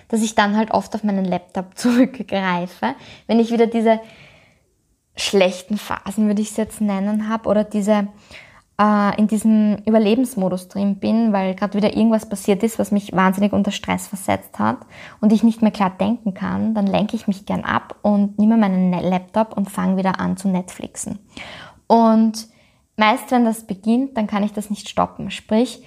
dass 0.08 0.24
ich 0.24 0.34
dann 0.34 0.58
halt 0.58 0.72
oft 0.72 0.96
auf 0.96 1.04
meinen 1.04 1.26
Laptop 1.26 1.66
zurückgreife, 1.78 2.96
wenn 3.28 3.40
ich 3.40 3.52
wieder 3.52 3.68
diese 3.68 4.00
schlechten 5.16 5.78
Phasen, 5.78 6.26
würde 6.26 6.42
ich 6.42 6.52
es 6.52 6.58
jetzt 6.58 6.82
nennen, 6.82 7.30
habe 7.30 7.48
oder 7.48 7.64
diese 7.64 8.08
äh, 8.80 9.20
in 9.20 9.28
diesem 9.28 9.78
Überlebensmodus 9.86 10.68
drin 10.68 10.98
bin, 10.98 11.34
weil 11.34 11.56
gerade 11.56 11.76
wieder 11.76 11.96
irgendwas 11.96 12.28
passiert 12.28 12.64
ist, 12.64 12.80
was 12.80 12.92
mich 12.92 13.14
wahnsinnig 13.14 13.54
unter 13.54 13.72
Stress 13.72 14.08
versetzt 14.08 14.60
hat 14.60 14.78
und 15.22 15.32
ich 15.32 15.44
nicht 15.44 15.62
mehr 15.62 15.72
klar 15.72 15.92
denken 15.92 16.34
kann, 16.34 16.74
dann 16.74 16.88
lenke 16.88 17.16
ich 17.16 17.28
mich 17.28 17.46
gern 17.46 17.64
ab 17.64 17.96
und 18.02 18.40
nehme 18.40 18.58
meinen 18.58 18.90
ne-, 18.90 19.08
Laptop 19.08 19.56
und 19.56 19.70
fange 19.70 19.98
wieder 19.98 20.20
an 20.20 20.38
zu 20.38 20.48
Netflixen. 20.48 21.20
Und 21.88 22.48
meist, 22.98 23.32
wenn 23.32 23.46
das 23.46 23.66
beginnt, 23.66 24.18
dann 24.18 24.28
kann 24.28 24.44
ich 24.44 24.54
das 24.54 24.70
nicht 24.70 24.90
stoppen. 24.90 25.30
Sprich, 25.32 25.84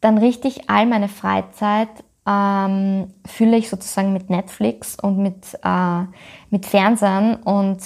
dann 0.00 0.18
richte 0.18 0.48
ich 0.48 0.70
all 0.70 0.86
meine 0.86 1.08
Freizeit 1.08 1.88
ähm, 2.26 3.08
fülle 3.26 3.56
ich 3.56 3.68
sozusagen 3.68 4.12
mit 4.12 4.30
Netflix 4.30 4.96
und 4.98 5.18
mit, 5.18 5.58
äh, 5.62 6.04
mit 6.50 6.64
Fernsehen 6.64 7.36
und 7.36 7.78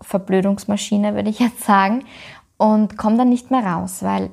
Verblödungsmaschine, 0.00 1.14
würde 1.14 1.28
ich 1.28 1.40
jetzt 1.40 1.64
sagen 1.64 2.04
und 2.60 2.98
komme 2.98 3.16
dann 3.16 3.30
nicht 3.30 3.50
mehr 3.50 3.64
raus, 3.64 4.02
weil 4.02 4.28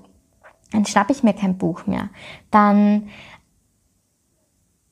dann 0.73 0.85
schnappe 0.85 1.13
ich 1.13 1.23
mir 1.23 1.33
kein 1.33 1.57
Buch 1.57 1.87
mehr. 1.87 2.09
Dann 2.51 3.07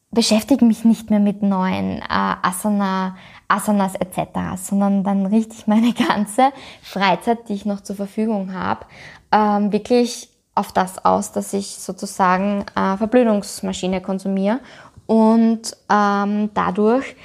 beschäftige 0.09 0.63
mich 0.63 0.85
nicht 0.85 1.09
mehr 1.09 1.19
mit 1.19 1.43
neuen 1.43 1.97
äh, 1.97 2.05
Asana, 2.07 3.17
Asanas 3.49 3.95
etc., 3.95 4.55
sondern 4.55 5.03
dann 5.03 5.25
richte 5.25 5.53
ich 5.53 5.67
meine 5.67 5.91
ganze 6.07 6.53
Freizeit, 6.81 7.49
die 7.49 7.55
ich 7.55 7.65
noch 7.65 7.81
zur 7.81 7.97
Verfügung 7.97 8.53
habe, 8.53 8.85
ähm, 9.33 9.73
wirklich 9.73 10.29
auf 10.55 10.71
das 10.71 11.03
aus, 11.03 11.33
dass 11.33 11.51
ich 11.51 11.75
sozusagen 11.75 12.63
äh, 12.77 12.95
Verblödungsmaschine 12.95 13.99
konsumiere 13.99 14.61
und 15.07 15.75
ähm, 15.89 16.51
dadurch 16.53 17.17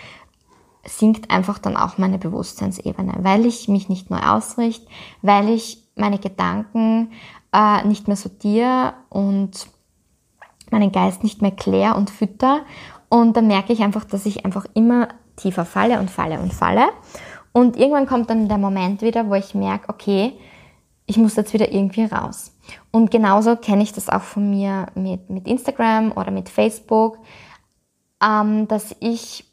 sinkt 0.84 1.30
einfach 1.30 1.60
dann 1.60 1.76
auch 1.76 1.98
meine 1.98 2.18
Bewusstseinsebene, 2.18 3.14
weil 3.18 3.46
ich 3.46 3.68
mich 3.68 3.88
nicht 3.88 4.10
neu 4.10 4.18
ausrichte, 4.18 4.88
weil 5.22 5.50
ich 5.50 5.80
meine 6.00 6.18
Gedanken 6.18 7.12
äh, 7.52 7.86
nicht 7.86 8.08
mehr 8.08 8.16
sortiere 8.16 8.94
und 9.08 9.68
meinen 10.70 10.92
Geist 10.92 11.22
nicht 11.22 11.42
mehr 11.42 11.50
klär 11.50 11.96
und 11.96 12.10
fütter 12.10 12.60
Und 13.08 13.36
dann 13.36 13.46
merke 13.46 13.72
ich 13.72 13.82
einfach, 13.82 14.04
dass 14.04 14.26
ich 14.26 14.44
einfach 14.44 14.66
immer 14.74 15.08
tiefer 15.36 15.64
falle 15.64 15.98
und 15.98 16.10
falle 16.10 16.40
und 16.40 16.54
falle. 16.54 16.88
Und 17.52 17.76
irgendwann 17.76 18.06
kommt 18.06 18.30
dann 18.30 18.48
der 18.48 18.58
Moment 18.58 19.02
wieder, 19.02 19.28
wo 19.28 19.34
ich 19.34 19.54
merke, 19.54 19.88
okay, 19.88 20.32
ich 21.06 21.16
muss 21.16 21.34
jetzt 21.34 21.52
wieder 21.52 21.72
irgendwie 21.72 22.04
raus. 22.04 22.56
Und 22.92 23.10
genauso 23.10 23.56
kenne 23.56 23.82
ich 23.82 23.92
das 23.92 24.08
auch 24.08 24.22
von 24.22 24.48
mir 24.48 24.86
mit, 24.94 25.28
mit 25.28 25.48
Instagram 25.48 26.12
oder 26.12 26.30
mit 26.30 26.48
Facebook, 26.48 27.18
ähm, 28.22 28.68
dass 28.68 28.94
ich 29.00 29.49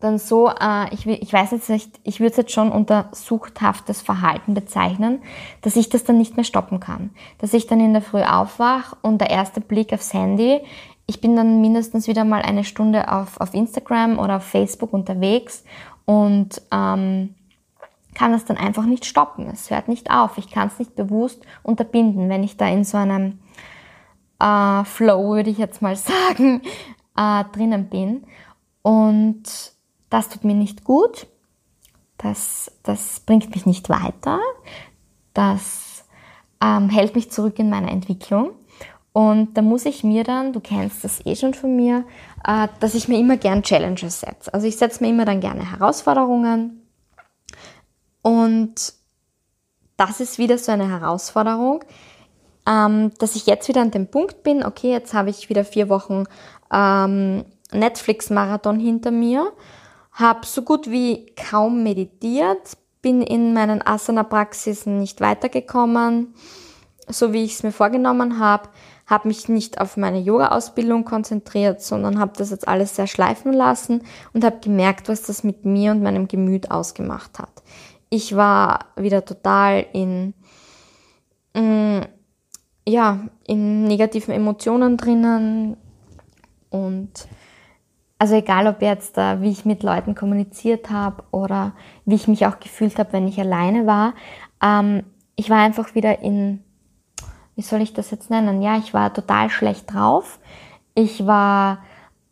dann 0.00 0.18
so, 0.18 0.48
äh, 0.48 0.92
ich, 0.94 1.06
ich 1.06 1.32
weiß 1.32 1.50
jetzt 1.50 1.68
nicht, 1.70 1.98
ich 2.04 2.20
würde 2.20 2.30
es 2.30 2.36
jetzt 2.36 2.52
schon 2.52 2.70
unter 2.70 3.08
suchthaftes 3.12 4.02
Verhalten 4.02 4.54
bezeichnen, 4.54 5.22
dass 5.62 5.76
ich 5.76 5.88
das 5.88 6.04
dann 6.04 6.18
nicht 6.18 6.36
mehr 6.36 6.44
stoppen 6.44 6.80
kann. 6.80 7.10
Dass 7.38 7.52
ich 7.52 7.66
dann 7.66 7.80
in 7.80 7.92
der 7.92 8.02
Früh 8.02 8.22
aufwach 8.22 8.96
und 9.02 9.20
der 9.20 9.30
erste 9.30 9.60
Blick 9.60 9.92
aufs 9.92 10.14
Handy, 10.14 10.60
ich 11.06 11.20
bin 11.20 11.34
dann 11.34 11.60
mindestens 11.60 12.06
wieder 12.06 12.24
mal 12.24 12.42
eine 12.42 12.64
Stunde 12.64 13.10
auf, 13.10 13.40
auf 13.40 13.54
Instagram 13.54 14.18
oder 14.18 14.36
auf 14.36 14.44
Facebook 14.44 14.92
unterwegs 14.92 15.64
und 16.04 16.60
ähm, 16.70 17.34
kann 18.14 18.32
das 18.32 18.44
dann 18.44 18.56
einfach 18.56 18.84
nicht 18.84 19.04
stoppen. 19.04 19.48
Es 19.50 19.70
hört 19.70 19.88
nicht 19.88 20.10
auf. 20.10 20.38
Ich 20.38 20.50
kann 20.50 20.68
es 20.68 20.78
nicht 20.78 20.96
bewusst 20.96 21.42
unterbinden, 21.62 22.28
wenn 22.28 22.42
ich 22.42 22.56
da 22.56 22.68
in 22.68 22.84
so 22.84 22.98
einem 22.98 23.38
äh, 24.38 24.84
Flow, 24.84 25.34
würde 25.34 25.50
ich 25.50 25.58
jetzt 25.58 25.82
mal 25.82 25.96
sagen, 25.96 26.62
äh, 27.16 27.44
drinnen 27.52 27.88
bin. 27.88 28.24
Und 28.82 29.44
das 30.10 30.28
tut 30.28 30.44
mir 30.44 30.54
nicht 30.54 30.84
gut, 30.84 31.26
das, 32.16 32.70
das 32.82 33.20
bringt 33.20 33.54
mich 33.54 33.66
nicht 33.66 33.88
weiter, 33.88 34.40
das 35.34 36.04
ähm, 36.62 36.88
hält 36.88 37.14
mich 37.14 37.30
zurück 37.30 37.58
in 37.58 37.70
meiner 37.70 37.90
Entwicklung. 37.90 38.52
Und 39.12 39.54
da 39.56 39.62
muss 39.62 39.84
ich 39.84 40.04
mir 40.04 40.22
dann, 40.22 40.52
du 40.52 40.60
kennst 40.60 41.02
das 41.02 41.24
eh 41.26 41.34
schon 41.34 41.54
von 41.54 41.74
mir, 41.74 42.04
äh, 42.46 42.68
dass 42.80 42.94
ich 42.94 43.08
mir 43.08 43.18
immer 43.18 43.36
gern 43.36 43.62
Challenges 43.62 44.20
setze. 44.20 44.52
Also 44.52 44.66
ich 44.66 44.76
setze 44.76 45.02
mir 45.02 45.10
immer 45.10 45.24
dann 45.24 45.40
gerne 45.40 45.70
Herausforderungen. 45.70 46.82
Und 48.22 48.92
das 49.96 50.20
ist 50.20 50.38
wieder 50.38 50.58
so 50.58 50.70
eine 50.70 50.88
Herausforderung, 50.88 51.84
ähm, 52.66 53.12
dass 53.18 53.34
ich 53.34 53.46
jetzt 53.46 53.68
wieder 53.68 53.80
an 53.80 53.90
dem 53.90 54.08
Punkt 54.08 54.42
bin, 54.42 54.64
okay, 54.64 54.90
jetzt 54.92 55.14
habe 55.14 55.30
ich 55.30 55.48
wieder 55.48 55.64
vier 55.64 55.88
Wochen 55.88 56.24
ähm, 56.72 57.44
Netflix-Marathon 57.72 58.78
hinter 58.78 59.10
mir 59.10 59.52
habe 60.18 60.44
so 60.44 60.62
gut 60.62 60.90
wie 60.90 61.26
kaum 61.36 61.82
meditiert, 61.84 62.76
bin 63.02 63.22
in 63.22 63.54
meinen 63.54 63.86
Asana-Praxisen 63.86 64.98
nicht 64.98 65.20
weitergekommen, 65.20 66.34
so 67.06 67.32
wie 67.32 67.44
ich 67.44 67.54
es 67.54 67.62
mir 67.62 67.70
vorgenommen 67.70 68.40
habe, 68.40 68.68
habe 69.06 69.28
mich 69.28 69.48
nicht 69.48 69.80
auf 69.80 69.96
meine 69.96 70.20
Yoga-Ausbildung 70.20 71.04
konzentriert, 71.04 71.80
sondern 71.80 72.18
habe 72.18 72.32
das 72.36 72.50
jetzt 72.50 72.66
alles 72.66 72.96
sehr 72.96 73.06
schleifen 73.06 73.52
lassen 73.52 74.02
und 74.34 74.44
habe 74.44 74.58
gemerkt, 74.60 75.08
was 75.08 75.22
das 75.22 75.44
mit 75.44 75.64
mir 75.64 75.92
und 75.92 76.02
meinem 76.02 76.28
Gemüt 76.28 76.70
ausgemacht 76.70 77.38
hat. 77.38 77.62
Ich 78.10 78.34
war 78.36 78.86
wieder 78.96 79.24
total 79.24 79.86
in, 79.92 80.34
mm, 81.54 82.00
ja, 82.86 83.20
in 83.46 83.84
negativen 83.84 84.34
Emotionen 84.34 84.96
drinnen 84.96 85.76
und 86.70 87.28
also 88.18 88.34
egal 88.34 88.66
ob 88.66 88.82
jetzt, 88.82 89.16
äh, 89.16 89.40
wie 89.40 89.50
ich 89.50 89.64
mit 89.64 89.82
Leuten 89.82 90.14
kommuniziert 90.14 90.90
habe 90.90 91.22
oder 91.30 91.72
wie 92.04 92.16
ich 92.16 92.28
mich 92.28 92.46
auch 92.46 92.58
gefühlt 92.58 92.98
habe, 92.98 93.12
wenn 93.12 93.28
ich 93.28 93.38
alleine 93.38 93.86
war, 93.86 94.14
ähm, 94.62 95.04
ich 95.36 95.50
war 95.50 95.58
einfach 95.58 95.94
wieder 95.94 96.18
in, 96.20 96.64
wie 97.54 97.62
soll 97.62 97.80
ich 97.80 97.92
das 97.92 98.10
jetzt 98.10 98.28
nennen? 98.28 98.60
Ja, 98.60 98.76
ich 98.76 98.92
war 98.92 99.14
total 99.14 99.50
schlecht 99.50 99.92
drauf. 99.92 100.40
Ich 100.94 101.26
war 101.26 101.78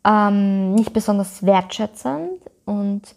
ähm, 0.03 0.73
nicht 0.73 0.91
besonders 0.91 1.45
wertschätzend 1.45 2.41
und 2.65 3.15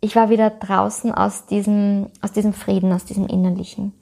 ich 0.00 0.14
war 0.16 0.28
wieder 0.28 0.50
draußen 0.50 1.14
aus 1.14 1.46
diesem, 1.46 2.10
aus 2.20 2.32
diesem 2.32 2.52
Frieden, 2.52 2.92
aus 2.92 3.06
diesem 3.06 3.26
Innerlichen. 3.26 3.94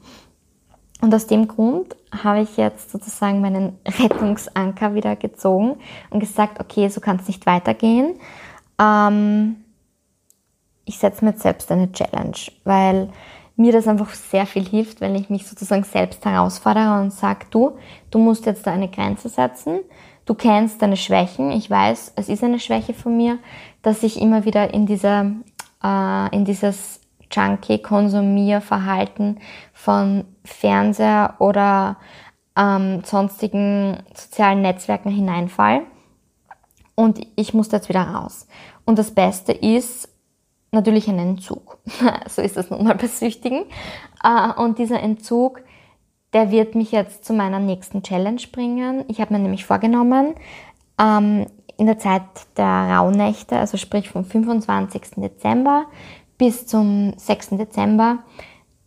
Und 1.00 1.14
aus 1.14 1.26
dem 1.26 1.48
Grund 1.48 1.96
habe 2.22 2.42
ich 2.42 2.56
jetzt 2.56 2.90
sozusagen 2.90 3.40
meinen 3.40 3.78
Rettungsanker 3.86 4.94
wieder 4.94 5.16
gezogen 5.16 5.76
und 6.10 6.20
gesagt, 6.20 6.60
okay, 6.60 6.88
so 6.88 7.00
kann 7.00 7.16
es 7.16 7.28
nicht 7.28 7.46
weitergehen. 7.46 8.18
Ähm, 8.78 9.56
ich 10.84 10.98
setze 10.98 11.24
mir 11.24 11.32
jetzt 11.32 11.42
selbst 11.42 11.70
eine 11.70 11.92
Challenge, 11.92 12.36
weil 12.64 13.10
mir 13.56 13.72
das 13.72 13.86
einfach 13.86 14.10
sehr 14.10 14.46
viel 14.46 14.66
hilft, 14.66 15.00
wenn 15.00 15.14
ich 15.14 15.30
mich 15.30 15.46
sozusagen 15.46 15.84
selbst 15.84 16.24
herausfordere 16.24 17.00
und 17.00 17.12
sage, 17.12 17.46
du, 17.50 17.72
du 18.10 18.18
musst 18.18 18.46
jetzt 18.46 18.66
da 18.66 18.72
eine 18.72 18.88
Grenze 18.88 19.28
setzen. 19.28 19.80
Du 20.24 20.34
kennst 20.34 20.80
deine 20.80 20.96
Schwächen. 20.96 21.50
Ich 21.50 21.70
weiß, 21.70 22.14
es 22.16 22.28
ist 22.28 22.42
eine 22.42 22.58
Schwäche 22.58 22.94
von 22.94 23.16
mir, 23.16 23.38
dass 23.82 24.02
ich 24.02 24.20
immer 24.20 24.44
wieder 24.44 24.72
in 24.72 24.86
dieser, 24.86 25.32
äh, 25.82 26.34
in 26.34 26.44
dieses 26.44 27.00
Junkie-Konsumierverhalten 27.30 29.38
von 29.72 30.24
Fernseher 30.44 31.34
oder 31.38 31.96
ähm, 32.56 33.02
sonstigen 33.04 34.02
sozialen 34.14 34.62
Netzwerken 34.62 35.10
hineinfall. 35.10 35.82
Und 36.94 37.20
ich 37.36 37.54
muss 37.54 37.72
jetzt 37.72 37.88
wieder 37.88 38.02
raus. 38.02 38.46
Und 38.84 38.98
das 38.98 39.12
Beste 39.12 39.52
ist 39.52 40.08
natürlich 40.72 41.08
ein 41.08 41.18
Entzug. 41.18 41.78
so 42.28 42.42
ist 42.42 42.56
das 42.56 42.70
nun 42.70 42.84
mal 42.84 42.94
bei 42.94 43.06
Süchtigen. 43.06 43.64
Äh, 44.22 44.52
und 44.60 44.78
dieser 44.78 45.00
Entzug, 45.00 45.62
der 46.32 46.50
wird 46.50 46.74
mich 46.74 46.92
jetzt 46.92 47.24
zu 47.24 47.32
meiner 47.32 47.58
nächsten 47.58 48.02
Challenge 48.02 48.42
bringen. 48.52 49.04
Ich 49.08 49.20
habe 49.20 49.32
mir 49.32 49.40
nämlich 49.40 49.64
vorgenommen, 49.64 50.34
ähm, 51.00 51.46
in 51.76 51.86
der 51.86 51.98
Zeit 51.98 52.22
der 52.58 52.66
Rauhnächte, 52.66 53.56
also 53.56 53.78
sprich 53.78 54.10
vom 54.10 54.24
25. 54.24 55.02
Dezember 55.16 55.86
bis 56.36 56.66
zum 56.66 57.14
6. 57.16 57.50
Dezember, 57.50 58.18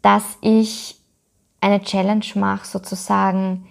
dass 0.04 0.38
ich 0.42 1.00
eine 1.64 1.82
Challenge 1.82 2.26
mache, 2.36 2.68
sozusagen 2.68 3.68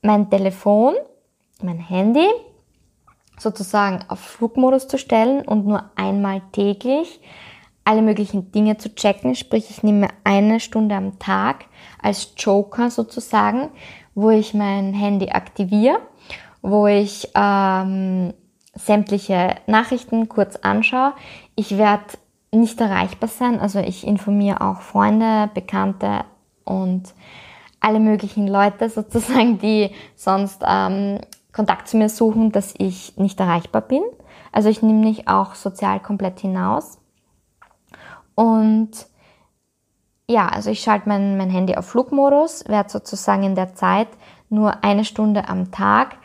mein 0.00 0.30
Telefon, 0.30 0.94
mein 1.62 1.78
Handy 1.78 2.26
sozusagen 3.38 4.00
auf 4.08 4.18
Flugmodus 4.18 4.88
zu 4.88 4.98
stellen 4.98 5.46
und 5.46 5.66
nur 5.66 5.84
einmal 5.94 6.42
täglich 6.52 7.20
alle 7.84 8.02
möglichen 8.02 8.50
Dinge 8.50 8.78
zu 8.78 8.94
checken. 8.94 9.34
Sprich, 9.34 9.70
ich 9.70 9.82
nehme 9.82 10.08
eine 10.24 10.58
Stunde 10.58 10.94
am 10.94 11.18
Tag 11.18 11.66
als 12.02 12.32
Joker 12.36 12.90
sozusagen, 12.90 13.70
wo 14.14 14.30
ich 14.30 14.54
mein 14.54 14.92
Handy 14.92 15.30
aktiviere, 15.30 16.00
wo 16.62 16.86
ich 16.86 17.28
ähm, 17.34 18.34
sämtliche 18.74 19.54
Nachrichten 19.66 20.28
kurz 20.28 20.56
anschaue. 20.56 21.12
Ich 21.54 21.78
werde 21.78 22.04
nicht 22.52 22.80
erreichbar 22.80 23.28
sein. 23.28 23.60
Also 23.60 23.78
ich 23.78 24.06
informiere 24.06 24.60
auch 24.60 24.80
Freunde, 24.80 25.48
Bekannte 25.54 26.24
und 26.68 27.14
alle 27.80 28.00
möglichen 28.00 28.46
Leute 28.46 28.90
sozusagen, 28.90 29.58
die 29.58 29.90
sonst 30.14 30.62
ähm, 30.66 31.20
Kontakt 31.52 31.88
zu 31.88 31.96
mir 31.96 32.08
suchen, 32.08 32.52
dass 32.52 32.74
ich 32.78 33.16
nicht 33.16 33.40
erreichbar 33.40 33.82
bin. 33.82 34.02
Also 34.52 34.68
ich 34.68 34.82
nehme 34.82 35.00
mich 35.00 35.28
auch 35.28 35.54
sozial 35.54 36.00
komplett 36.00 36.40
hinaus. 36.40 36.98
Und 38.34 38.90
ja, 40.28 40.46
also 40.46 40.70
ich 40.70 40.80
schalte 40.80 41.08
mein, 41.08 41.36
mein 41.36 41.50
Handy 41.50 41.74
auf 41.74 41.86
Flugmodus, 41.86 42.68
werde 42.68 42.90
sozusagen 42.90 43.42
in 43.42 43.54
der 43.54 43.74
Zeit 43.74 44.08
nur 44.50 44.84
eine 44.84 45.04
Stunde 45.04 45.48
am 45.48 45.70
Tag 45.70 46.16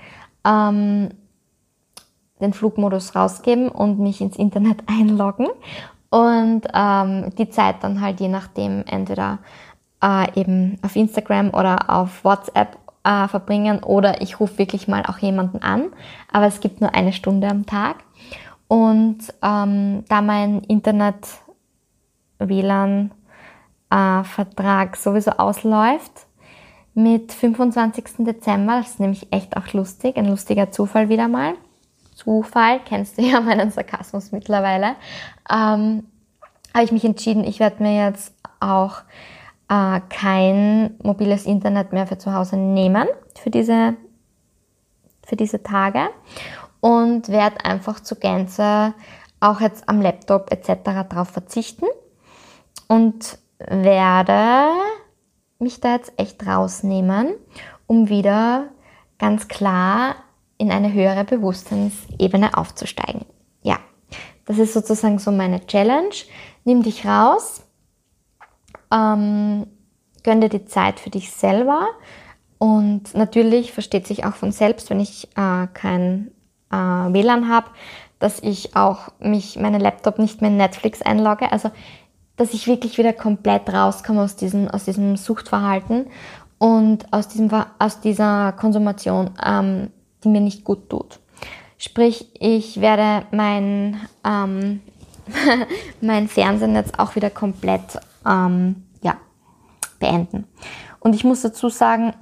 ähm, 0.46 1.10
den 2.42 2.54
Flugmodus 2.54 3.16
rausgeben 3.16 3.70
und 3.70 4.00
mich 4.00 4.22
ins 4.22 4.38
Internet 4.38 4.84
einloggen 4.88 5.48
und 6.10 6.68
ähm, 6.74 7.34
die 7.38 7.50
Zeit 7.50 7.78
dann 7.82 8.02
halt 8.02 8.20
je 8.20 8.28
nachdem 8.28 8.84
entweder 8.86 9.40
äh, 10.04 10.40
eben 10.40 10.78
auf 10.82 10.96
Instagram 10.96 11.50
oder 11.52 11.90
auf 11.90 12.24
WhatsApp 12.24 12.78
äh, 13.04 13.28
verbringen 13.28 13.84
oder 13.84 14.22
ich 14.22 14.40
rufe 14.40 14.58
wirklich 14.58 14.88
mal 14.88 15.04
auch 15.06 15.18
jemanden 15.20 15.62
an. 15.62 15.86
Aber 16.32 16.46
es 16.46 16.60
gibt 16.60 16.82
nur 16.82 16.94
eine 16.94 17.14
Stunde 17.14 17.48
am 17.48 17.66
Tag. 17.66 17.98
Und 18.68 19.20
ähm, 19.42 20.04
da 20.10 20.22
mein 20.22 20.62
Internet 20.62 21.28
WLAN 22.40 23.12
äh, 23.90 24.24
Vertrag 24.24 24.98
sowieso 24.98 25.32
ausläuft 25.32 26.28
mit 26.96 27.32
25. 27.32 28.04
Dezember, 28.20 28.78
das 28.78 28.92
ist 28.92 29.00
nämlich 29.00 29.32
echt 29.32 29.58
auch 29.58 29.74
lustig, 29.74 30.18
ein 30.18 30.28
lustiger 30.28 30.72
Zufall 30.72 31.10
wieder 31.10 31.28
mal, 31.28 31.56
Zufall, 32.16 32.80
kennst 32.86 33.18
du 33.18 33.24
ja 33.24 33.42
meinen 33.42 33.72
Sarkasmus 33.72 34.32
mittlerweile, 34.32 34.96
ähm, 35.50 36.06
habe 36.74 36.84
ich 36.84 36.92
mich 36.92 37.06
entschieden, 37.06 37.44
ich 37.44 37.60
werde 37.60 37.82
mir 37.84 38.06
jetzt 38.06 38.34
auch 38.60 39.02
äh, 39.74 40.02
kein 40.10 40.96
mobiles 41.02 41.46
Internet 41.46 41.94
mehr 41.94 42.06
für 42.06 42.20
zu 42.20 42.34
Hause 42.34 42.58
nehmen, 42.58 43.08
für 43.36 43.50
diese, 43.50 43.96
für 45.26 45.36
diese 45.36 45.64
Tage 45.64 46.10
und 46.80 47.30
werde 47.30 47.66
einfach 47.66 48.00
zur 48.00 48.20
Gänze 48.20 48.94
auch 49.40 49.62
jetzt 49.62 49.90
am 49.90 50.00
Laptop 50.00 50.52
etc. 50.52 50.84
darauf 51.10 51.30
verzichten 51.30 51.88
und 52.88 53.40
werde 53.58 54.70
mich 55.58 55.82
da 55.82 55.96
jetzt 55.96 56.14
echt 56.18 56.46
rausnehmen, 56.46 57.34
um 57.88 58.10
wieder 58.10 58.68
ganz 59.18 59.48
klar 59.48 60.16
in 60.58 60.72
eine 60.72 60.94
höhere 60.94 61.24
Bewusstseinsebene 61.24 62.56
aufzusteigen. 62.56 63.26
Ja, 63.64 63.80
das 64.46 64.60
ist 64.60 64.74
sozusagen 64.74 65.18
so 65.18 65.32
meine 65.32 65.66
Challenge. 65.66 66.14
Nimm 66.64 66.84
dich 66.84 67.06
raus, 67.06 67.66
ähm, 68.94 69.68
gönn 70.24 70.42
dir 70.42 70.50
die 70.50 70.66
Zeit 70.66 71.00
für 71.00 71.10
dich 71.10 71.32
selber 71.32 71.88
und 72.64 73.14
natürlich 73.14 73.74
versteht 73.74 74.08
sich 74.08 74.26
auch 74.26 74.36
von 74.36 74.54
selbst, 74.54 74.90
wenn 74.90 75.02
ich 75.02 75.28
äh, 75.36 75.68
kein 75.74 76.32
äh, 76.72 76.76
WLAN 76.76 77.50
habe, 77.50 77.68
dass 78.20 78.40
ich 78.40 78.74
auch 78.74 79.10
mich, 79.20 79.60
meinen 79.60 79.82
Laptop 79.82 80.18
nicht 80.18 80.40
mehr 80.40 80.50
in 80.50 80.56
Netflix 80.56 81.02
einlogge. 81.02 81.52
Also, 81.52 81.72
dass 82.38 82.54
ich 82.54 82.68
wirklich 82.68 82.98
wieder 82.98 83.12
komplett 83.12 83.68
rauskomme 83.74 84.22
aus 84.22 84.38
diesem, 84.38 84.70
aus 84.70 84.86
diesem 84.86 85.18
Suchtverhalten 85.18 86.08
und 86.58 87.12
aus, 87.12 87.28
diesem, 87.28 87.50
aus 87.80 88.00
dieser 88.00 88.54
Konsumation, 88.54 89.32
ähm, 89.46 89.90
die 90.24 90.30
mir 90.30 90.40
nicht 90.40 90.64
gut 90.64 90.90
tut. 90.90 91.20
Sprich, 91.78 92.30
ich 92.40 92.80
werde 92.80 93.28
mein, 93.32 94.00
ähm, 94.26 94.80
mein 96.02 96.30
Fernsehen 96.30 96.76
jetzt 96.76 96.98
auch 96.98 97.18
wieder 97.18 97.30
komplett 97.30 98.00
ähm, 98.26 98.84
ja, 99.02 99.18
beenden. 100.00 100.46
Und 101.00 101.16
ich 101.16 101.24
muss 101.24 101.42
dazu 101.42 101.70
sagen, 101.70 102.14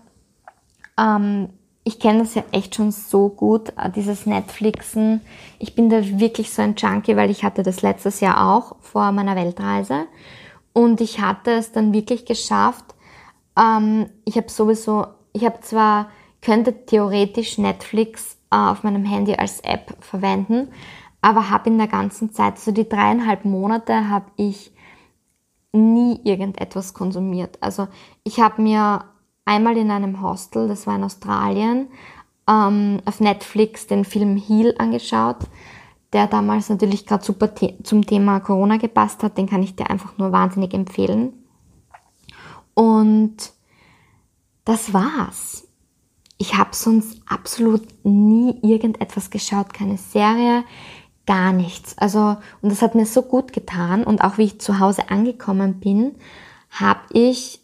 ähm, 0.98 1.50
ich 1.84 2.00
kenne 2.00 2.20
das 2.20 2.36
ja 2.36 2.44
echt 2.52 2.76
schon 2.76 2.92
so 2.92 3.30
gut, 3.30 3.74
äh, 3.78 3.90
dieses 3.90 4.26
Netflixen. 4.26 5.22
Ich 5.58 5.74
bin 5.74 5.90
da 5.90 6.04
wirklich 6.20 6.52
so 6.52 6.62
ein 6.62 6.76
Junkie, 6.76 7.16
weil 7.16 7.32
ich 7.32 7.44
hatte 7.44 7.64
das 7.64 7.82
letztes 7.82 8.20
Jahr 8.20 8.54
auch 8.54 8.76
vor 8.82 9.12
meiner 9.12 9.36
Weltreise. 9.36 10.06
Und 10.74 11.02
ich 11.02 11.20
hatte 11.20 11.52
es 11.52 11.72
dann 11.72 11.94
wirklich 11.94 12.26
geschafft. 12.26 12.86
Ähm, 13.58 14.10
ich 14.26 14.38
habe 14.38 14.50
sowieso, 14.50 15.08
ich 15.34 15.44
habe 15.46 15.60
zwar, 15.62 16.10
könnte 16.42 16.86
theoretisch 16.86 17.58
Netflix 17.58 18.38
äh, 18.52 18.56
auf 18.56 18.84
meinem 18.84 19.06
Handy 19.06 19.36
als 19.36 19.60
App 19.62 19.96
verwenden, 20.00 20.70
aber 21.22 21.50
habe 21.50 21.70
in 21.70 21.78
der 21.78 21.88
ganzen 21.88 22.32
Zeit, 22.32 22.58
so 22.58 22.72
die 22.72 22.88
dreieinhalb 22.88 23.46
Monate, 23.46 24.10
habe 24.10 24.26
ich 24.38 24.72
nie 25.74 26.20
irgendetwas 26.24 26.94
konsumiert. 26.94 27.58
Also 27.62 27.88
ich 28.24 28.40
habe 28.40 28.62
mir 28.62 29.06
einmal 29.46 29.78
in 29.78 29.92
einem 29.92 30.22
Hostel, 30.22 30.68
das 30.68 30.88
war 30.88 30.96
in 30.96 31.04
Australien, 31.04 31.88
ähm, 32.50 33.02
auf 33.06 33.20
Netflix 33.20 33.88
den 33.88 34.06
Film 34.06 34.38
Heal 34.38 34.76
angeschaut, 34.78 35.38
der 36.14 36.28
damals 36.28 36.70
natürlich 36.70 37.06
gerade 37.06 37.24
super 37.24 37.50
the 37.58 37.78
zum 37.84 38.06
Thema 38.06 38.40
Corona 38.40 38.78
gepasst 38.78 39.24
hat. 39.24 39.38
Den 39.38 39.48
kann 39.48 39.64
ich 39.64 39.76
dir 39.76 39.90
einfach 39.90 40.18
nur 40.18 40.32
wahnsinnig 40.32 40.74
empfehlen. 40.74 41.34
Und 42.74 43.54
das 44.66 44.94
war's. 44.94 45.68
Ich 46.38 46.58
habe 46.58 46.72
sonst 46.74 47.22
absolut 47.28 47.84
nie 48.04 48.58
irgendetwas 48.64 49.30
geschaut, 49.30 49.74
keine 49.74 49.98
Serie, 49.98 50.64
gar 51.32 51.54
nichts. 51.54 51.98
Also, 51.98 52.38
und 52.62 52.72
das 52.72 52.82
hat 52.82 52.96
mir 52.96 53.06
so 53.06 53.22
gut 53.22 53.54
getan. 53.54 54.04
Und 54.04 54.22
auch 54.24 54.38
wie 54.38 54.44
ich 54.44 54.60
zu 54.60 54.80
Hause 54.80 55.10
angekommen 55.10 55.80
bin, 55.80 56.16
habe 56.70 57.02
ich 57.14 57.62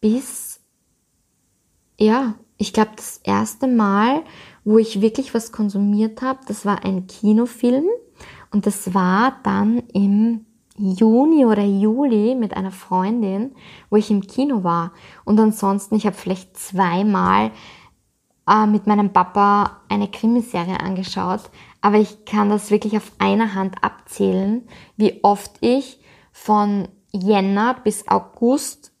bis 0.00 0.58
ja, 1.98 2.34
ich 2.56 2.72
glaube, 2.72 2.92
das 2.96 3.20
erste 3.24 3.66
Mal, 3.66 4.22
wo 4.64 4.78
ich 4.78 5.00
wirklich 5.00 5.34
was 5.34 5.52
konsumiert 5.52 6.22
habe, 6.22 6.40
das 6.46 6.64
war 6.64 6.84
ein 6.84 7.06
Kinofilm 7.06 7.86
und 8.50 8.66
das 8.66 8.94
war 8.94 9.38
dann 9.42 9.82
im 9.92 10.46
Juni 10.76 11.44
oder 11.44 11.64
Juli 11.64 12.36
mit 12.36 12.56
einer 12.56 12.70
Freundin, 12.70 13.52
wo 13.90 13.96
ich 13.96 14.10
im 14.10 14.20
Kino 14.20 14.62
war. 14.62 14.92
Und 15.24 15.40
ansonsten, 15.40 15.96
ich 15.96 16.06
habe 16.06 16.16
vielleicht 16.16 16.56
zweimal 16.56 17.50
äh, 18.48 18.66
mit 18.66 18.86
meinem 18.86 19.12
Papa 19.12 19.78
eine 19.88 20.08
Krimiserie 20.08 20.78
angeschaut, 20.78 21.50
aber 21.80 21.98
ich 21.98 22.24
kann 22.24 22.50
das 22.50 22.70
wirklich 22.70 22.96
auf 22.96 23.12
einer 23.18 23.54
Hand 23.54 23.82
abzählen, 23.82 24.66
wie 24.96 25.20
oft 25.22 25.52
ich 25.60 26.00
von 26.32 26.88
Jänner 27.12 27.74
bis 27.82 28.08
August 28.08 28.92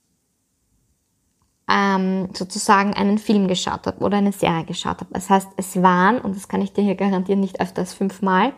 ähm, 1.68 2.28
sozusagen 2.32 2.94
einen 2.94 3.18
Film 3.18 3.46
geschaut 3.46 3.86
habe 3.86 4.02
oder 4.02 4.18
eine 4.18 4.32
Serie 4.32 4.64
geschaut 4.64 5.00
habe. 5.00 5.12
Das 5.12 5.28
heißt, 5.28 5.48
es 5.56 5.82
waren, 5.82 6.20
und 6.20 6.34
das 6.34 6.48
kann 6.48 6.62
ich 6.62 6.72
dir 6.72 6.82
hier 6.82 6.94
garantieren, 6.94 7.40
nicht 7.40 7.60
öfter 7.60 7.80
als 7.80 7.92
fünfmal, 7.92 8.54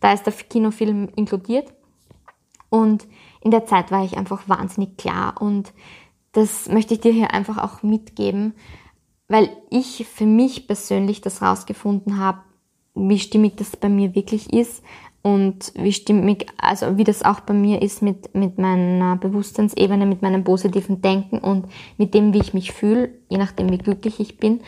da 0.00 0.12
ist 0.12 0.24
der 0.26 0.32
Kinofilm 0.32 1.08
inkludiert. 1.16 1.72
Und 2.70 3.06
in 3.40 3.50
der 3.50 3.66
Zeit 3.66 3.90
war 3.90 4.04
ich 4.04 4.16
einfach 4.16 4.48
wahnsinnig 4.48 4.96
klar. 4.96 5.40
Und 5.42 5.74
das 6.30 6.68
möchte 6.68 6.94
ich 6.94 7.00
dir 7.00 7.12
hier 7.12 7.34
einfach 7.34 7.58
auch 7.58 7.82
mitgeben, 7.82 8.54
weil 9.28 9.50
ich 9.70 10.06
für 10.06 10.26
mich 10.26 10.66
persönlich 10.66 11.20
das 11.20 11.42
rausgefunden 11.42 12.18
habe, 12.18 12.40
wie 12.94 13.18
stimmig 13.18 13.56
das 13.56 13.76
bei 13.76 13.88
mir 13.88 14.14
wirklich 14.14 14.52
ist 14.52 14.82
und 15.22 15.72
wie 15.76 15.92
stimmig, 15.92 16.46
also 16.58 16.96
wie 16.96 17.04
das 17.04 17.22
auch 17.22 17.40
bei 17.40 17.54
mir 17.54 17.80
ist 17.80 18.02
mit, 18.02 18.34
mit 18.34 18.58
meiner 18.58 19.16
Bewusstseinsebene, 19.16 20.04
mit 20.04 20.20
meinem 20.20 20.42
positiven 20.42 21.00
Denken 21.00 21.38
und 21.38 21.66
mit 21.96 22.12
dem, 22.12 22.34
wie 22.34 22.40
ich 22.40 22.54
mich 22.54 22.72
fühle, 22.72 23.10
je 23.28 23.38
nachdem, 23.38 23.70
wie 23.70 23.78
glücklich 23.78 24.18
ich 24.18 24.38
bin. 24.38 24.60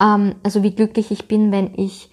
Ähm, 0.00 0.36
also 0.44 0.62
wie 0.62 0.74
glücklich 0.74 1.10
ich 1.10 1.26
bin, 1.26 1.50
wenn 1.50 1.74
ich 1.74 2.10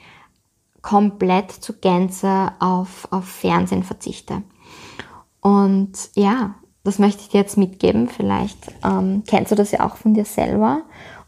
komplett 0.81 1.51
zu 1.51 1.73
Gänze 1.73 2.51
auf, 2.59 3.07
auf 3.11 3.25
Fernsehen 3.25 3.83
verzichte. 3.83 4.41
Und 5.39 5.91
ja, 6.15 6.55
das 6.83 6.99
möchte 6.99 7.21
ich 7.21 7.29
dir 7.29 7.41
jetzt 7.41 7.57
mitgeben. 7.57 8.09
Vielleicht 8.09 8.57
ähm, 8.83 9.23
kennst 9.27 9.51
du 9.51 9.55
das 9.55 9.71
ja 9.71 9.85
auch 9.85 9.97
von 9.97 10.13
dir 10.13 10.25
selber 10.25 10.81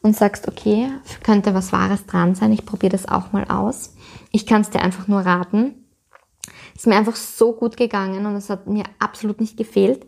und 0.05 0.15
sagst, 0.15 0.47
okay, 0.47 0.89
könnte 1.23 1.53
was 1.53 1.73
Wahres 1.73 2.05
dran 2.05 2.35
sein, 2.35 2.53
ich 2.53 2.65
probiere 2.65 2.91
das 2.91 3.07
auch 3.07 3.31
mal 3.31 3.45
aus. 3.45 3.95
Ich 4.31 4.45
kann 4.45 4.61
es 4.61 4.69
dir 4.69 4.81
einfach 4.81 5.07
nur 5.07 5.21
raten 5.21 5.75
ist 6.75 6.87
mir 6.87 6.95
einfach 6.95 7.15
so 7.15 7.53
gut 7.53 7.77
gegangen 7.77 8.25
und 8.25 8.35
es 8.35 8.49
hat 8.49 8.67
mir 8.67 8.83
absolut 8.99 9.39
nicht 9.39 9.57
gefehlt. 9.57 10.05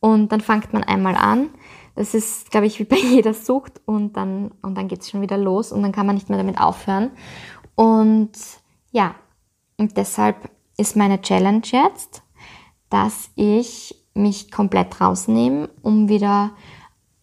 Und 0.00 0.30
dann 0.32 0.40
fängt 0.40 0.72
man 0.72 0.84
einmal 0.84 1.16
an. 1.16 1.50
Das 1.94 2.14
ist, 2.14 2.50
glaube 2.50 2.66
ich, 2.66 2.78
wie 2.78 2.84
bei 2.84 2.96
jeder 3.10 3.34
Sucht 3.34 3.80
und 3.86 4.16
dann, 4.16 4.52
und 4.62 4.76
dann 4.76 4.88
geht 4.88 5.00
es 5.00 5.10
schon 5.10 5.22
wieder 5.22 5.38
los 5.38 5.72
und 5.72 5.82
dann 5.82 5.92
kann 5.92 6.06
man 6.06 6.14
nicht 6.14 6.28
mehr 6.28 6.38
damit 6.38 6.60
aufhören. 6.60 7.10
Und 7.74 8.32
ja, 8.92 9.14
und 9.78 9.96
deshalb 9.96 10.50
ist 10.76 10.96
meine 10.96 11.20
Challenge 11.22 11.62
jetzt, 11.64 12.22
dass 12.90 13.30
ich 13.34 13.94
mich 14.14 14.50
komplett 14.50 15.00
rausnehme, 15.00 15.70
um 15.82 16.08
wieder 16.08 16.50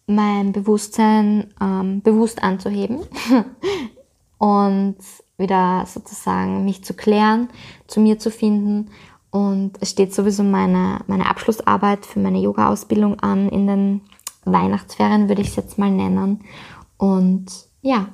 mein 0.08 0.52
Bewusstsein 0.52 1.54
ähm, 1.60 2.02
bewusst 2.02 2.42
anzuheben 2.42 3.00
und 4.38 4.96
wieder 5.36 5.84
sozusagen 5.86 6.64
mich 6.64 6.82
zu 6.82 6.94
klären, 6.94 7.48
zu 7.86 8.00
mir 8.00 8.18
zu 8.18 8.30
finden. 8.30 8.90
Und 9.30 9.74
es 9.80 9.90
steht 9.90 10.14
sowieso 10.14 10.42
meine, 10.42 11.00
meine 11.06 11.28
Abschlussarbeit 11.28 12.06
für 12.06 12.18
meine 12.18 12.40
Yoga-Ausbildung 12.40 13.20
an 13.20 13.48
in 13.50 13.66
den 13.66 14.00
Weihnachtsferien, 14.44 15.28
würde 15.28 15.42
ich 15.42 15.48
es 15.48 15.56
jetzt 15.56 15.78
mal 15.78 15.90
nennen. 15.90 16.40
Und 16.96 17.46
ja, 17.82 18.08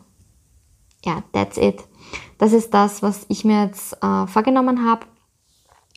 ja, 1.04 1.22
that's 1.32 1.56
it. 1.56 1.84
Das 2.38 2.52
ist 2.52 2.74
das, 2.74 3.02
was 3.02 3.26
ich 3.28 3.44
mir 3.44 3.64
jetzt 3.64 3.96
äh, 4.02 4.26
vorgenommen 4.26 4.84
habe, 4.84 5.06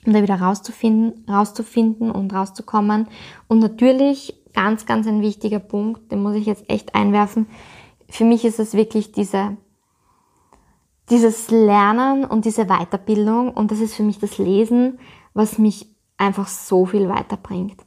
um 0.06 0.14
da 0.14 0.22
wieder 0.22 0.40
rauszufinden, 0.40 1.26
rauszufinden 1.28 2.12
und 2.12 2.34
rauszukommen. 2.34 3.08
Und 3.48 3.60
natürlich, 3.60 4.36
ganz, 4.58 4.88
ganz 4.88 5.06
ein 5.06 5.22
wichtiger 5.22 5.60
Punkt, 5.60 6.12
den 6.12 6.24
muss 6.24 6.34
ich 6.34 6.48
jetzt 6.48 6.68
echt 6.68 6.96
einwerfen. 6.96 7.46
Für 8.10 8.24
mich 8.24 8.44
ist 8.44 8.60
es 8.60 8.74
wirklich 8.74 9.12
diese 9.12 9.56
dieses 11.12 11.52
Lernen 11.52 12.26
und 12.26 12.46
diese 12.46 12.66
Weiterbildung 12.66 13.52
und 13.52 13.72
das 13.72 13.80
ist 13.80 13.94
für 13.94 14.04
mich 14.04 14.20
das 14.20 14.40
Lesen, 14.40 15.00
was 15.34 15.60
mich 15.60 15.88
einfach 16.18 16.48
so 16.48 16.88
viel 16.88 17.08
weiterbringt. 17.08 17.78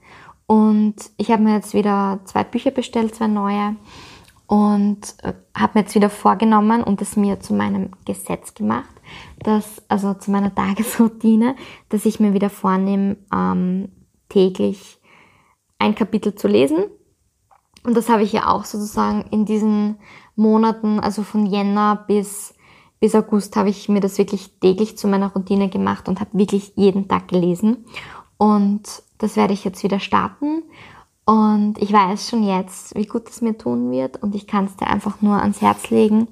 Und 0.47 0.95
ich 1.17 1.31
habe 1.31 1.43
mir 1.43 1.55
jetzt 1.55 1.75
wieder 1.75 2.21
zwei 2.25 2.45
Bücher 2.45 2.71
bestellt, 2.71 3.15
zwei 3.15 3.27
neue 3.27 3.77
und 4.47 5.17
äh, 5.23 5.35
habe 5.55 5.73
mir 5.75 5.81
jetzt 5.83 5.95
wieder 5.95 6.11
vorgenommen 6.11 6.83
und 6.83 7.03
es 7.03 7.17
mir 7.17 7.41
zu 7.41 7.53
meinem 7.53 7.91
Gesetz 8.05 8.55
gemacht, 8.55 8.95
dass, 9.41 9.83
also 9.89 10.15
zu 10.15 10.31
meiner 10.31 10.55
Tagesroutine, 10.55 11.57
dass 11.89 12.07
ich 12.07 12.21
mir 12.21 12.33
wieder 12.33 12.51
vornehme, 12.51 13.17
ähm, 13.35 13.91
täglich 14.29 15.00
ein 15.81 15.97
Kapitel 15.97 16.37
zu 16.37 16.47
lesen. 16.47 16.85
Und 17.83 17.97
das 17.97 18.09
habe 18.09 18.23
ich 18.23 18.33
ja 18.33 18.47
auch 18.47 18.65
sozusagen 18.65 19.23
in 19.31 19.45
diesen 19.45 19.97
Monaten, 20.37 21.01
also 21.01 21.23
von 21.25 21.47
Jänner 21.47 22.05
bis 22.07 22.55
bis 23.01 23.15
August 23.15 23.57
habe 23.57 23.71
ich 23.71 23.89
mir 23.89 24.01
das 24.01 24.19
wirklich 24.19 24.61
täglich 24.61 24.99
zu 24.99 25.09
meiner 25.09 25.33
Routine 25.33 25.71
gemacht 25.71 26.09
und 26.09 26.21
habe 26.21 26.39
wirklich 26.39 26.75
jeden 26.77 27.09
Tag 27.09 27.29
gelesen. 27.29 27.87
Und 28.37 29.03
das 29.19 29.37
werde 29.37 29.55
ich 29.55 29.65
jetzt 29.65 29.83
wieder 29.83 30.01
starten. 30.01 30.63
Und 31.25 31.79
ich 31.79 31.93
weiß 31.93 32.29
schon 32.29 32.43
jetzt, 32.43 32.95
wie 32.95 33.07
gut 33.07 33.29
es 33.29 33.41
mir 33.41 33.57
tun 33.57 33.91
wird. 33.91 34.23
Und 34.23 34.35
ich 34.35 34.47
kann 34.47 34.67
es 34.67 34.77
dir 34.77 34.87
einfach 34.87 35.23
nur 35.23 35.41
ans 35.41 35.63
Herz 35.63 35.89
legen. 35.89 36.29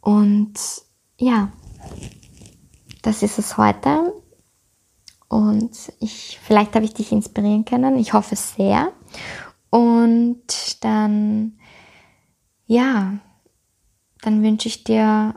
Und 0.00 0.54
ja, 1.18 1.52
das 3.02 3.22
ist 3.22 3.38
es 3.38 3.58
heute. 3.58 4.14
Und 5.30 5.92
ich, 6.00 6.40
vielleicht 6.42 6.74
habe 6.74 6.84
ich 6.84 6.92
dich 6.92 7.12
inspirieren 7.12 7.64
können. 7.64 7.96
Ich 7.96 8.12
hoffe 8.12 8.34
sehr. 8.34 8.92
Und 9.70 10.42
dann, 10.84 11.56
ja, 12.66 13.12
dann 14.22 14.42
wünsche 14.42 14.66
ich 14.66 14.82
dir 14.82 15.36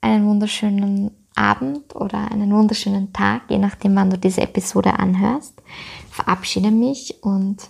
einen 0.00 0.28
wunderschönen 0.28 1.10
Abend 1.34 1.96
oder 1.96 2.30
einen 2.30 2.52
wunderschönen 2.52 3.12
Tag, 3.12 3.50
je 3.50 3.58
nachdem, 3.58 3.96
wann 3.96 4.10
du 4.10 4.16
diese 4.16 4.42
Episode 4.42 4.96
anhörst. 4.96 5.60
Verabschiede 6.08 6.70
mich 6.70 7.20
und 7.24 7.68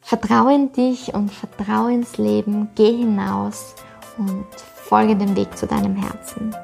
vertraue 0.00 0.54
in 0.54 0.72
dich 0.72 1.12
und 1.12 1.32
vertraue 1.32 1.92
ins 1.92 2.18
Leben. 2.18 2.68
Geh 2.76 2.98
hinaus 2.98 3.74
und 4.16 4.46
folge 4.76 5.16
dem 5.16 5.34
Weg 5.34 5.58
zu 5.58 5.66
deinem 5.66 5.96
Herzen. 5.96 6.54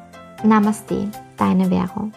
Namaste, 0.45 1.11
deine 1.37 1.69
Vero. 1.69 2.12